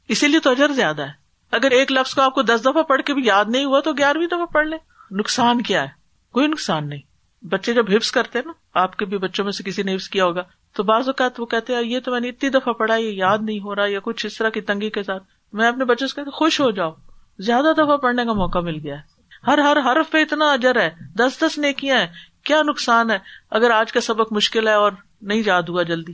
[0.07, 1.20] اسی لیے تو اجر زیادہ ہے۔
[1.51, 3.93] اگر ایک لفظ کو آپ کو دس دفعہ پڑھ کے بھی یاد نہیں ہوا تو
[3.93, 4.77] گیارہویں دفعہ پڑھ لیں۔
[5.11, 5.87] نقصان کیا ہے؟
[6.31, 7.01] کوئی نقصان نہیں۔
[7.45, 10.25] بچے جب حفظ کرتے نا، آپ کے بھی بچوں میں سے کسی نے حفظ کیا
[10.25, 10.41] ہوگا۔
[10.73, 13.37] تو بعض اوقات وہ کہتے ہیں، یہ تو میں نے اتنی دفعہ پڑھا، یہ یاد
[13.41, 16.15] نہیں ہو رہا، یا کچھ اس طرح کی تنگی کے ساتھ۔ میں اپنے بچوں سے
[16.15, 16.91] کہتے خوش ہو جاؤ۔
[17.39, 19.01] زیادہ دفعہ پڑھنے کا موقع مل گیا ہے۔
[19.47, 22.07] ہر ہر حرف پہ اتنا اجر ہے۔ دس دس نیکیاں ہیں۔
[22.43, 23.19] کیا نقصان ہے؟
[23.51, 26.13] اگر آج کا سبق مشکل ہے اور نہیں یاد ہوا جلدی،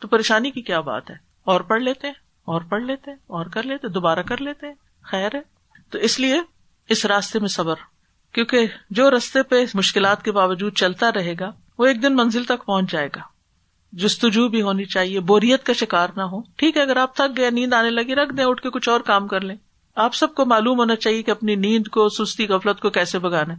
[0.00, 3.62] تو پریشانی کی کیا بات ہے؟ اور پڑھ لیتے ہیں۔ اور پڑھ لیتے اور کر
[3.62, 4.66] لیتے دوبارہ کر لیتے
[5.02, 5.40] خیر ہے۔
[5.90, 6.40] تو اس لیے
[6.88, 7.74] اس راستے میں صبر،
[8.32, 12.66] کیونکہ جو رستے پہ مشکلات کے باوجود چلتا رہے گا، وہ ایک دن منزل تک
[12.66, 13.20] پہنچ جائے گا۔
[13.92, 17.50] جستجو بھی ہونی چاہیے، بوریت کا شکار نہ ہو۔ ٹھیک ہے، اگر آپ تھک گئے،
[17.50, 19.56] نیند آنے لگی، رکھ دیں، اٹھ کے کچھ اور کام کر لیں۔
[19.94, 23.54] آپ سب کو معلوم ہونا چاہیے کہ اپنی نیند کو، سستی غفلت کو کیسے بگانا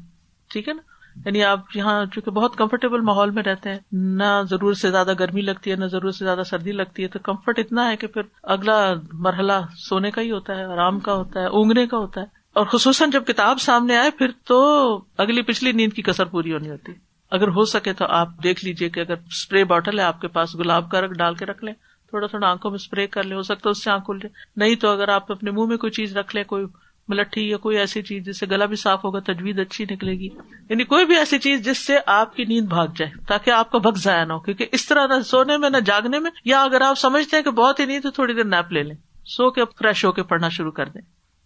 [0.50, 0.95] ٹھیک ہے نا؟
[1.26, 5.42] یعنی آپ یہاں چونکہ بہت کمفرٹیبل ماحول میں رہتے ہیں، نہ ضرورت سے زیادہ گرمی
[5.42, 8.22] لگتی ہے، نہ ضرورت سے زیادہ سردی لگتی ہے، تو کمفرٹ اتنا ہے کہ پھر
[8.44, 9.54] اگلا مرحلہ
[9.90, 13.10] سونے کا ہی ہوتا ہے، آرام کا ہوتا ہے، اونگنے کا ہوتا ہے۔ اور خصوصاً
[13.10, 16.92] جب کتاب سامنے آئے، پھر تو اگلی پچھلی نیند کی کسر پوری ہونی ہوتی
[17.32, 20.56] اگر ہو سکے تو آپ دیکھ لیجیے کہ اگر اسپرے باٹل ہے، آپ کے پاس
[20.56, 21.74] گلاب کا رکھ ڈال کے رکھ لیں،
[22.10, 24.34] تھوڑا تھوڑا آنکھوں میں اسپرے کر لیں، ہو سکتا ہے اس سے آنکھ کھل جائے۔
[24.56, 26.66] نہیں تو اگر آپ اپنے منہ میں کوئی چیز رکھ لیں، کوئی
[27.08, 30.30] ملٹھی یا کوئی ایسی چیز جس سے گلا بھی صاف ہوگا تجویز اچھی نکلے گی۔
[30.70, 33.78] یعنی کوئی بھی ایسی چیز جس سے آپ کی نیند بھاگ جائے، تاکہ آپ کا
[33.78, 36.82] بھگ ضائع نہ ہو۔ کیونکہ اس طرح نہ سونے میں، نہ جاگنے میں، یا اگر
[36.82, 39.62] آپ سمجھتے ہیں کہ بہت ہی نہیں تو تھوڑی دیر نیپ لے لیں۔ سو کے
[39.80, 41.02] فریش ہو کے پڑھنا شروع کر دیں۔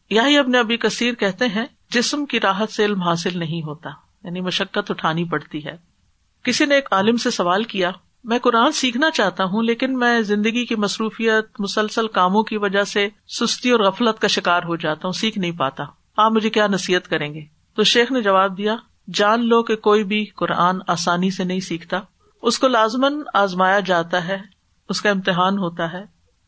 [0.09, 3.89] یہی اپنے ابھی کثیر کہتے ہیں، جسم کی راحت سے علم حاصل نہیں ہوتا
[4.23, 5.77] یعنی مشقت اٹھانی پڑتی ہے۔
[6.43, 7.91] کسی نے ایک عالم سے سوال کیا
[8.29, 13.09] میں قرآن سیکھنا چاہتا ہوں، لیکن میں زندگی کی مصروفیت، مسلسل کاموں کی وجہ سے
[13.39, 15.83] سستی اور غفلت کا شکار ہو جاتا ہوں، سیکھ نہیں پاتا۔
[16.17, 17.41] آپ مجھے کیا نصیحت کریں گے؟
[17.75, 18.75] تو شیخ نے جواب دیا،
[19.13, 21.99] جان لو کہ کوئی بھی قرآن آسانی سے نہیں سیکھتا۔
[22.41, 24.37] اس کو لازمن آزمایا جاتا ہے،
[24.89, 26.01] اس کا امتحان ہوتا ہے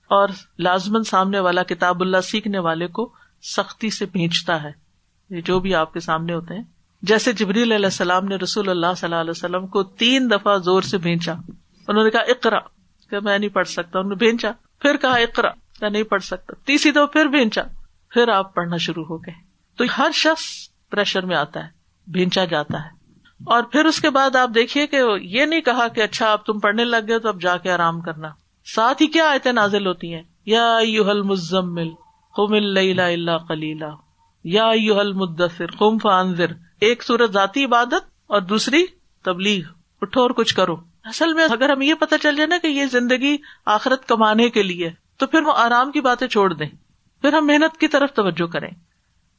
[0.08, 3.14] اور لازمن سامنے والا کتاب اللہ سیکھنے والے کو
[3.56, 4.72] سختی سے بھیجتا ہے۔
[5.30, 6.64] یہ جو بھی آپ کے سامنے ہوتے ہیں۔
[7.02, 10.82] جیسے جبریل علیہ السلام نے رسول اللہ صلی اللہ علیہ وسلم کو تین دفعہ زور
[10.82, 11.34] سے بھیجا۔
[11.92, 12.60] انہوں نے کہا اقرا
[13.10, 15.50] کہ میں نہیں پڑھ سکتا۔ انہوں نے بھیجا پھر کہا اقرا
[15.82, 17.62] میں نہیں پڑھ سکتا۔ تیسری دفعہ پھر بھیجا
[18.10, 19.34] پھر آپ پڑھنا شروع ہو گئے۔
[19.78, 20.44] تو ہر شخص
[20.92, 21.70] پریشر میں آتا ہے،
[22.12, 22.90] بھینچا جاتا ہے۔
[23.46, 26.60] اور پھر اس کے بعد آپ دیکھیے کہ یہ نہیں کہا کہ اچھا اب تم
[26.60, 28.30] پڑھنے لگ گئے تو اب جا کے آرام کرنا۔
[28.66, 31.90] ساتھ ہی کیا آیتیں نازل ہوتی ہیں؟ یا یو حل مزمل،
[32.36, 33.86] قم اللہ کلیلہ
[34.44, 36.52] یا یو حل مدثر، قم فانذر۔
[36.82, 38.86] ایک صورت ذاتی عبادت اور دوسری
[39.26, 39.64] تبلیغ۔
[40.02, 42.86] اٹھو اور کچھ کرو۔ اصل میں اگر ہم یہ پتا چل جائے نا کہ یہ
[42.86, 46.68] زندگی آخرت کمانے کے لیے، تو پھر وہ آرام کی باتیں چھوڑ دیں۔
[47.22, 48.70] پھر ہم محنت کی طرف توجہ کریں۔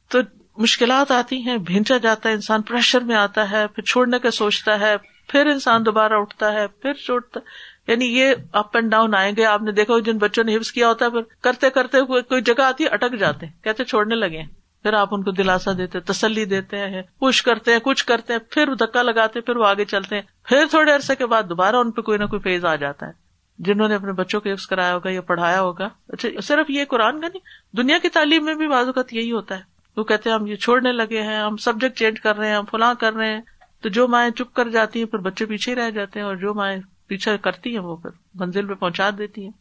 [0.09, 0.19] تو
[0.57, 4.79] مشکلات آتی ہیں، بھینچا جاتا ہے، انسان پریشر میں آتا ہے، پھر چھوڑنے کا سوچتا
[4.79, 4.95] ہے،
[5.27, 7.39] پھر انسان دوبارہ اٹھتا ہے، پھر چھوٹتا
[7.87, 10.87] یعنی یہ اپ اینڈ ڈاؤن آئیں گے۔ آپ نے دیکھا جن بچوں نے حفظ کیا
[10.87, 14.41] ہوتا ہے پھر کرتے کرتے کوئی جگہ آتی ہے، اٹک جاتے ہیں، کہتے چھوڑنے لگے
[14.83, 18.39] پھر آپ ان کو دلاسا دیتے تسلی دیتے ہیں، پوش کرتے ہیں، کچھ کرتے ہیں،
[18.49, 21.91] پھر دھکا لگاتے پھر وہ آگے چلتے ہیں۔ پھر تھوڑے عرصے کے بعد دوبارہ ان
[21.91, 23.11] پہ کوئی نہ کوئی فیز آ جاتا ہے۔
[23.59, 27.21] جنہوں نے اپنے بچوں کو حفظ کرایا ہوگا یا پڑھایا ہوگا۔ اچھا صرف یہ قرآن
[27.21, 29.61] کا نہیں، دنیا کی تعلیم میں بھی بعض اوقات یہی ہوتا ہے۔
[29.97, 32.65] وہ کہتے ہیں، ہم یہ چھوڑنے لگے ہیں، ہم سبجیکٹ چینج کر رہے ہیں، ہم
[32.71, 33.41] فلاں کر رہے ہیں۔
[33.81, 36.35] تو جو مائیں چپ کر جاتی ہیں، پھر بچے پیچھے ہی رہ جاتے ہیں اور
[36.35, 39.51] جو مائیں پیچھے کرتی ہیں، وہ پھر منزل پہ پہنچا دیتی ہیں۔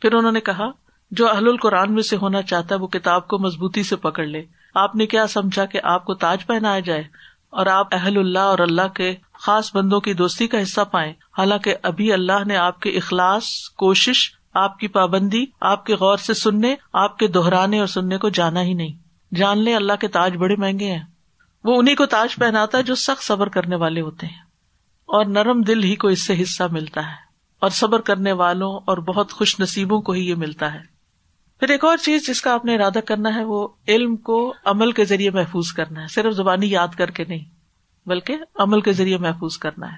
[0.00, 0.70] پھر انہوں نے کہا
[1.10, 4.44] جو اہل القرآن میں سے ہونا چاہتا ہے وہ کتاب کو مضبوطی سے پکڑ لے۔
[4.74, 7.04] آپ نے کیا سمجھا کہ آپ کو تاج پہنایا جائے
[7.50, 11.74] اور آپ اہل اللہ اور اللہ کے خاص بندوں کی دوستی کا حصہ پائیں؟ حالانکہ
[11.82, 13.44] ابھی اللہ نے آپ کے اخلاص،
[13.76, 18.28] کوشش، آپ کی پابندی، آپ کے غور سے سننے، آپ کے دہرانے اور سننے کو
[18.28, 18.94] جانا ہی نہیں۔
[19.34, 21.04] جان لے اللہ کے تاج بڑے مہنگے ہیں۔
[21.64, 24.42] وہ انہیں کو تاج پہناتا ہے جو سخت صبر کرنے والے ہوتے ہیں۔
[25.06, 27.28] اور نرم دل ہی کو اس سے حصہ ملتا ہے۔
[27.60, 30.97] اور صبر کرنے والوں اور بہت خوش نصیبوں کو ہی یہ ملتا ہے۔
[31.60, 34.92] پھر ایک اور چیز جس کا آپ نے ارادہ کرنا ہے، وہ علم کو عمل
[34.92, 37.44] کے ذریعے محفوظ کرنا ہے۔ صرف زبانی یاد کر کے نہیں،
[38.08, 39.96] بلکہ عمل کے ذریعے محفوظ کرنا ہے۔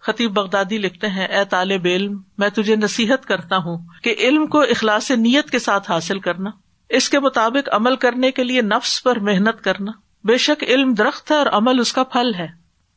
[0.00, 4.60] خطیب بغدادی لکھتے ہیں، اے طالب علم، میں تجھے نصیحت کرتا ہوں کہ علم کو
[4.60, 6.50] اخلاص نیت کے ساتھ حاصل کرنا،
[6.88, 9.92] اس کے مطابق عمل کرنے کے لیے نفس پر محنت کرنا۔
[10.24, 12.48] بے شک علم درخت ہے اور عمل اس کا پھل ہے۔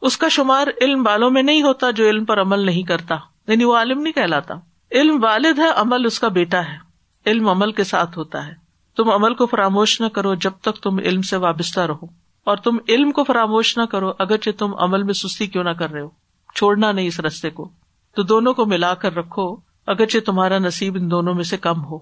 [0.01, 3.15] اس کا شمار علم والوں میں نہیں ہوتا جو علم پر عمل نہیں کرتا
[3.47, 4.53] یعنی وہ عالم نہیں کہلاتا۔
[4.91, 6.84] علم والد ہے، عمل اس کا بیٹا ہے۔
[7.25, 8.53] علم عمل کے ساتھ ہوتا ہے۔
[8.97, 12.77] تم عمل کو فراموش نہ کرو جب تک تم علم سے وابستہ رہو۔ اور تم
[12.89, 16.09] علم کو فراموش نہ کرو اگرچہ تم عمل میں سستی کیوں نہ کر رہے ہو۔
[16.55, 17.69] چھوڑنا نہیں اس رستے کو۔
[18.15, 19.55] تو دونوں کو ملا کر رکھو
[19.87, 21.95] اگرچہ تمہارا نصیب ان دونوں میں سے کم ہو۔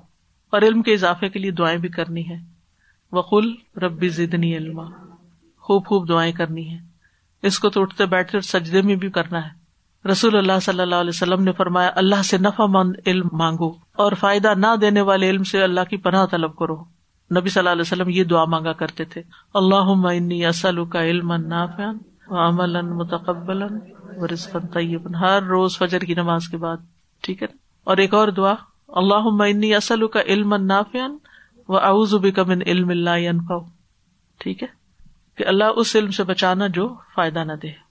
[0.49, 2.35] اور علم کے اضافے کے لیے دعائیں بھی کرنی ہے
[3.11, 4.81] وقل ربی زدنی علم
[5.57, 6.77] خوب خوب دعائیں کرنی ہے
[7.41, 9.62] اس کو تو اٹھتے بیٹھتے سجدے میں بھی کرنا ہے۔
[10.11, 14.11] رسول اللہ صلی اللہ علیہ وسلم نے فرمایا، اللہ سے نفع مند علم مانگو اور
[14.11, 16.75] فائدہ نہ دینے والے علم سے اللہ کی پناہ طلب کرو۔
[17.35, 19.21] نبی صلی اللہ علیہ وسلم یہ دعا مانگا کرتے تھے۔
[19.53, 23.63] اللہ اسل کا علم عمل متقبل
[25.15, 26.77] ہر روز فجر کی نماز کے بعد،
[27.21, 27.47] ٹھیک ہے
[27.83, 28.53] اور ایک اور دعا
[28.87, 31.17] اللہ اسل کا علم نافیان
[31.67, 33.51] و اعوذ کا من علم اللہ
[34.39, 34.67] ٹھیک ہے؟
[35.37, 37.82] کہ اللہ اس علم سے بچانا جو فائدہ نہ دے۔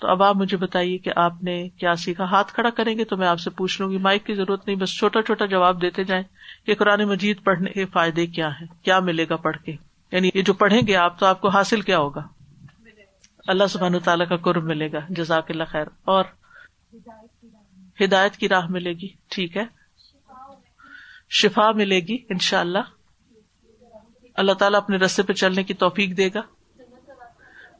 [0.00, 3.16] تو اب آپ مجھے بتائیے کہ آپ نے کیا سیکھا؟ ہاتھ کھڑا کریں گے تو
[3.16, 6.04] میں آپ سے پوچھ لوں گی۔ مائک کی ضرورت نہیں، بس چھوٹا چھوٹا جواب دیتے
[6.04, 6.22] جائیں
[6.66, 9.72] کہ قرآن مجید پڑھنے کے فائدے کیا ہے کیا ملے گا پڑھ کے؟
[10.12, 12.20] یعنی یہ جو پڑھیں گے آپ تو آپ کو حاصل کیا ہوگا؟
[13.46, 16.24] اللہ سبحان تعالیٰ کا قرب ملے گا، جزاک اللہ خیر۔ اور
[18.00, 19.64] ہدایت کی راہ ملے گی، ٹھیک ہے۔
[21.30, 22.78] شفا ملے گی ان شاء اللہ
[24.34, 26.40] اللہ تعالیٰ اپنے رستے پہ چلنے کی توفیق دے گا۔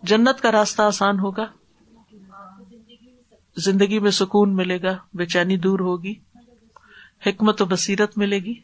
[0.03, 1.45] جنت کا راستہ آسان ہوگا۔
[3.57, 6.15] زندگی میں سکون ملے گا، بے چینی دور ہوگی،
[7.27, 8.55] حکمت و بصیرت ملے گی،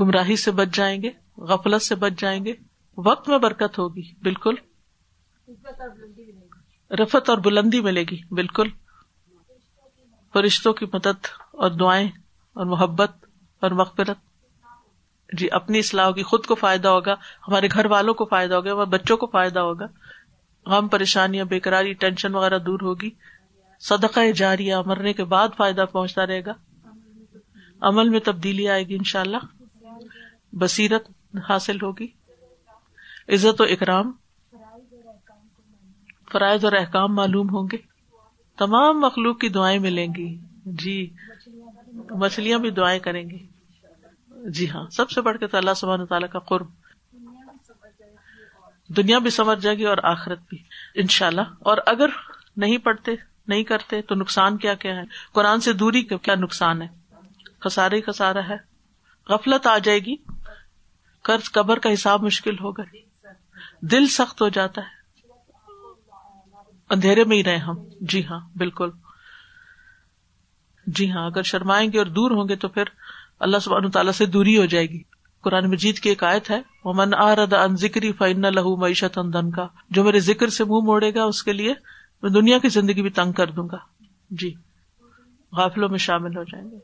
[0.00, 2.52] گمراہی سے بچ جائیں گے، غفلت سے بچ جائیں گے،
[2.96, 4.54] وقت میں برکت ہوگی، بالکل۔
[6.90, 8.68] رفت اور بلندی ملے گی، بالکل۔
[10.32, 12.08] فرشتوں کی مدد اور دعائیں
[12.52, 13.10] اور محبت
[13.60, 14.18] اور مغفرت۔
[15.32, 17.14] جی اپنی اصلاح ہوگی، خود کو فائدہ ہوگا،
[17.48, 19.86] ہمارے گھر والوں کو فائدہ ہوگا، ہمارے بچوں کو فائدہ ہوگا۔
[20.66, 23.10] غم، پریشانیاں بےقراری ٹینشن وغیرہ دور ہوگی۔
[23.80, 26.52] صدقہ جاریہ مرنے کے بعد فائدہ پہنچتا رہے گا۔
[27.80, 29.62] عمل میں تبدیلی آئے گی ان شاء اللہ
[30.52, 31.10] بصیرت
[31.48, 32.06] حاصل ہوگی۔
[33.28, 34.12] عزت و اکرام۔
[36.32, 37.76] فرائض اور احکام معلوم ہوں گے۔
[38.58, 41.10] تمام مخلوق کی دعائیں ملیں گی۔ جی۔
[42.10, 43.46] مچھلیاں بھی دعائیں کریں گی۔
[44.50, 46.66] جی ہاں۔ سب سے بڑھ کے تو اللہ سبحانہ تعالیٰ کا قرب۔
[48.88, 50.58] دنیا بھی سمجھ جائے گی اور آخرت بھی۔
[50.94, 52.08] ان شاء اللہ اور اگر
[52.56, 56.82] نہیں پڑھتے نہیں کرتے تو نقصان کیا کیا ہے؟ قرآن سے دوری کا کیا نقصان
[56.82, 56.88] ہے؟
[57.60, 58.56] خسارے خسارا ہے۔
[59.28, 60.16] غفلت آ جائے گی۔
[61.22, 62.82] قرض قبر کا حساب مشکل ہوگا۔
[63.80, 64.96] دل سخت ہو جاتا ہے۔
[66.90, 68.90] اندھیرے میں ہی رہے ہم۔ جی ہاں بالکل۔
[70.86, 72.82] جی ہاں اگر شرمائیں گے اور دور ہوں گے تو پھر
[73.40, 75.02] اللہ سب تعالیٰ سے دوری ہو جائے گی۔
[75.40, 79.50] قرآن مجید کی ایک آیت ہے وہ من آرد ان ذکری فن لہو معیشت ان
[79.50, 81.74] کا جو میرے ذکر سے منہ موڑے گا، اس کے لیے
[82.22, 83.78] میں دنیا کی زندگی بھی تنگ کر دوں گا۔
[84.30, 84.54] جی۔
[85.52, 86.76] غافلوں میں شامل ہو جائیں گے۔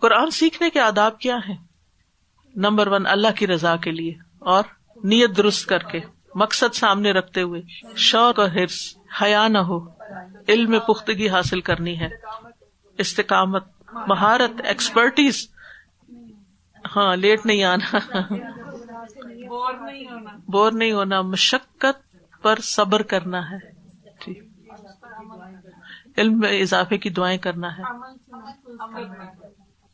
[0.00, 1.54] قرآن سیکھنے کے آداب کیا ہے
[2.56, 4.64] نمبر ون اللہ کی رضا کے لیے۔ اور
[5.04, 6.00] نیت درست کر کے
[6.34, 7.62] مقصد سامنے رکھتے ہوئے۔
[7.96, 9.88] شوق اور حرص حیا نہ ہو۔
[10.48, 12.08] علم پختگی حاصل کرنی ہے۔
[12.98, 15.48] استقامت مہارت ایکسپرٹیز
[16.96, 17.96] ہاں لیٹ نہیں آنا۔
[20.46, 23.69] بور نہیں ہونا مشقت پر صبر کرنا ہے۔
[26.18, 27.82] علم میں اضافے کی دعائیں کرنا ہے۔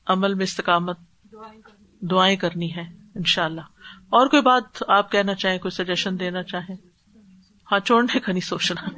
[0.06, 0.98] عمل میں استقامت
[2.00, 2.82] دعائیں کرنی ہے
[3.14, 3.60] ان شاء اللہ
[4.08, 6.76] اور کوئی بات آپ کہنا چاہیں کوئی سجیشن دینا چاہیں؟
[7.72, 8.84] ہاں چھوڑنے کا نہیں سوچنا۔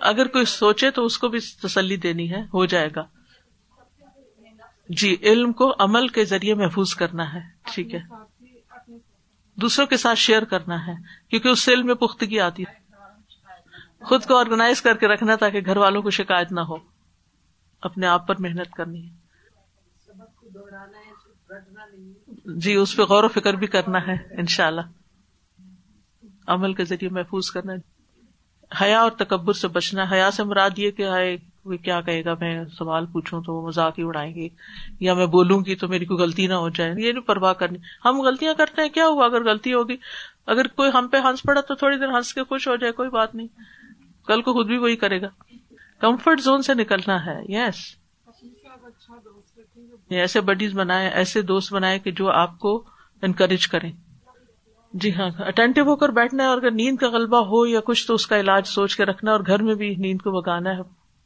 [0.00, 3.02] اگر کوئی سوچے تو اس کو بھی تسلی دینی ہے ہو جائے گا۔
[4.88, 8.00] جی علم کو عمل کے ذریعے محفوظ کرنا ہے۔ ٹھیک ہے۔
[9.54, 10.92] دوسروں کے ساتھ شیئر کرنا ہے
[11.30, 12.85] کیونکہ اس سے علم میں پختگی آتی ہے۔
[14.00, 16.76] خود کو آرگنائز کر کے رکھنا تاکہ گھر والوں کو شکایت نہ ہو۔
[17.80, 19.26] اپنے آپ پر محنت کرنی ہے۔
[22.44, 24.80] جی اس پہ غور و فکر بھی کرنا ہے ان شاء اللہ
[26.46, 27.72] عمل کے ذریعے محفوظ کرنا
[28.82, 32.34] حیا اور تکبر سے بچنا حیا سے مراد یہ کہ ہائے کوئی کیا کہے گا؟
[32.40, 34.48] میں سوال پوچھوں تو وہ مزاق ہی اڑائیں گے۔
[35.00, 37.78] یا میں بولوں گی تو میری کوئی غلطی نہ ہو جائے۔ یہ نہیں پرواہ کرنی۔
[38.04, 39.96] ہم غلطیاں کرتے ہیں، کیا ہوا؟ اگر غلطی ہوگی،
[40.46, 43.10] اگر کوئی ہم پہ ہنس پڑا تو تھوڑی دیر ہنس کے خوش ہو جائے، کوئی
[43.10, 43.46] بات نہیں۔
[44.26, 45.28] کل کو خود بھی وہی کرے گا۔
[46.00, 47.96] کمفرٹ زون سے نکلنا ہے۔ یس
[50.10, 52.84] ایسے بڈیز بنائے ایسے دوست بنائے کہ جو آپ کو
[53.22, 53.92] انکریج کریں۔
[54.92, 58.06] جی ہاں اٹینٹو ہو کر بیٹھنا ہے اور اگر نیند کا غلبہ ہو یا کچھ
[58.06, 60.80] تو اس کا علاج سوچ کے رکھنا اور گھر میں بھی نیند کو بگانا ہے۔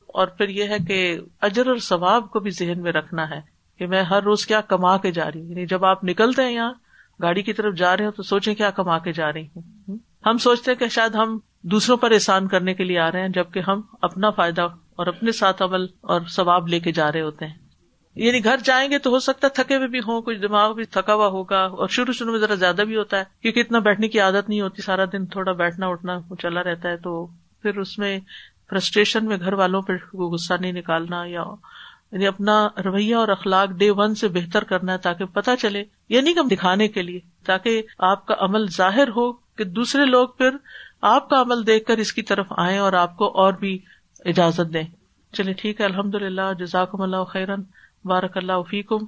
[0.06, 3.40] اور پھر یہ ہے کہ اجر اور ثواب کو بھی ذہن میں رکھنا ہے
[3.78, 6.50] کہ میں ہر روز کیا کما کے جا رہی ہوں۔ یعنی جب آپ نکلتے ہیں
[6.50, 6.72] یہاں،
[7.22, 10.38] گاڑی کی طرف جا رہے ہوں تو سوچیں کیا کما کے جا رہی ہوں۔ ہم
[10.38, 13.60] سوچتے ہیں کہ شاید ہم دوسروں پر احسان کرنے کے لیے آ رہے ہیں، جبکہ
[13.68, 14.62] ہم اپنا فائدہ
[14.96, 17.54] اور اپنے ساتھ عمل اور ثواب لے کے جا رہے ہوتے ہیں۔
[18.14, 20.84] یعنی گھر جائیں گے تو ہو سکتا ہے تھکے ہوئے بھی ہوں، کچھ دماغ بھی
[20.84, 24.08] تھکا ہوا ہوگا اور شروع شروع میں ذرا زیادہ بھی ہوتا ہے، کیونکہ اتنا بیٹھنے
[24.08, 27.26] کی عادت نہیں ہوتی، سارا دن تھوڑا بیٹھنا اٹھنا چلا رہتا ہے تو
[27.62, 28.20] پھر اس میں
[28.70, 31.44] فرسٹریشن میں گھر والوں پہ غصہ نہیں نکالنا یا
[32.12, 36.32] یعنی اپنا رویہ اور اخلاق ڈے ون سے بہتر کرنا ہے تاکہ پتا چلے یعنی
[36.34, 40.56] کم دکھانے کے لیے، تاکہ آپ کا عمل ظاہر ہو کہ دوسرے لوگ پھر
[41.00, 43.78] آپ کا عمل دیکھ کر اس کی طرف آئے اور آپ کو اور بھی
[44.24, 44.82] اجازت دیں۔
[45.32, 47.62] چلیے ٹھیک ہے الحمد للہ جزاکم اللہ خیرن،
[48.04, 48.98] بارک اللہ فیکم۔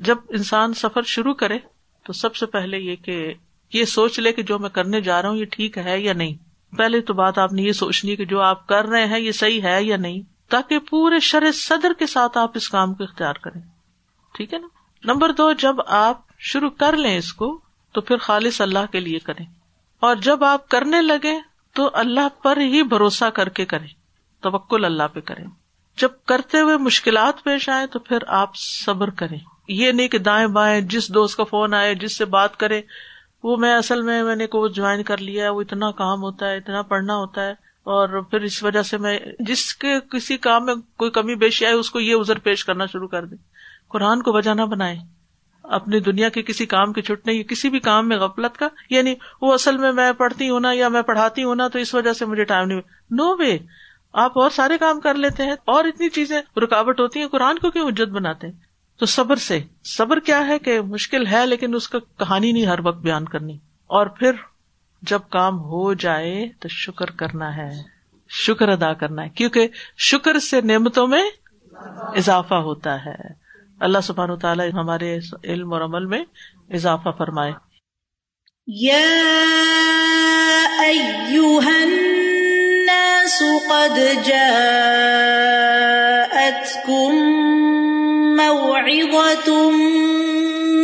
[0.00, 1.58] جب انسان سفر شروع کرے
[2.06, 3.34] تو سب سے پہلے یہ کہ
[3.72, 6.34] یہ سوچ لے کہ جو میں کرنے جا رہا ہوں یہ ٹھیک ہے یا نہیں۔
[6.76, 9.62] پہلے تو بات آپ نے یہ سوچنی کہ جو آپ کر رہے ہیں یہ صحیح
[9.62, 13.60] ہے یا نہیں، تاکہ پورے شر صدر کے ساتھ آپ اس کام کو اختیار کریں۔
[14.34, 14.68] ٹھیک ہے نا؟
[15.04, 17.60] نمبر دو، جب آپ شروع کر لیں اس کو
[17.92, 19.46] تو پھر خالص اللہ کے لیے کریں۔
[20.00, 21.38] اور جب آپ کرنے لگے
[21.72, 23.86] تو اللہ پر ہی بھروسہ کر کے کریں،
[24.40, 25.44] توکل اللہ پہ کریں۔
[25.96, 30.46] جب کرتے ہوئے مشکلات پیش آئے تو پھر آپ صبر کریں۔ یہ نہیں کہ دائیں
[30.46, 32.82] بائیں، جس دوست کا فون آئے، جس سے بات کرے،
[33.42, 36.56] وہ میں اصل میں میں نے کو جوائن کر لیا وہ اتنا کام ہوتا ہے،
[36.56, 37.50] اتنا پڑھنا ہوتا ہے،
[37.84, 41.74] اور پھر اس وجہ سے میں جس کے کسی کام میں کوئی کمی بیشی آئے،
[41.74, 43.38] اس کو یہ ازر پیش کرنا شروع کر دیں۔
[43.88, 44.96] قرآن کو وجہ نہ بنائے
[45.64, 49.14] اپنی دنیا کے کسی کام کے چھٹنے یا کسی بھی کام میں غفلت کا یعنی
[49.42, 52.12] وہ اصل میں میں پڑھتی ہوں نا یا میں پڑھاتی ہوں نا تو اس وجہ
[52.12, 53.58] سے مجھے ٹائم نہیں نو وے
[54.12, 57.70] آپ اور سارے کام کر لیتے ہیں، اور اتنی چیزیں، رکاوٹ ہوتی ہیں، قرآن کو
[57.70, 58.54] کیوں اجت بناتے ہیں؟
[58.98, 62.78] تو صبر سے۔ صبر کیا ہے کہ مشکل ہے لیکن اس کا کہانی نہیں ہر
[62.84, 63.54] وقت بیان کرنی۔
[63.86, 64.32] اور پھر
[65.02, 67.70] جب کام ہو جائے تو شکر کرنا ہے۔
[68.28, 71.24] شکر ادا کرنا ہے۔ کیونکہ شکر سے نعمتوں میں
[72.16, 73.43] اضافہ ہوتا ہے۔
[73.80, 76.24] اللہ سبحان و تعالیٰ ہمارے علم اور عمل میں
[76.70, 77.52] اضافہ فرمائے۔
[83.68, 84.70] قد جاءتكم
[88.36, 89.62] موعظة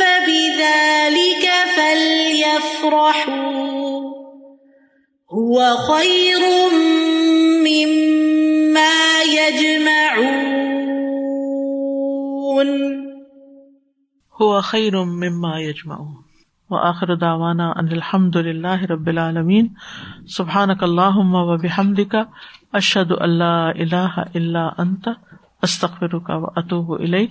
[0.01, 3.33] فبذلك فليفرحوا.
[5.33, 6.43] هو خير
[7.69, 8.97] مما
[9.39, 10.29] يجمعون.
[14.43, 16.25] هو خير مما يجمعون.
[16.71, 19.75] وآخر دعوانا ان الحمد لله رب العالمين.
[20.27, 22.29] سبحانك اللهم وبحمدك
[22.75, 25.09] اشهد ان لا اله الا انت
[25.65, 27.31] استغفرك واتوب اليك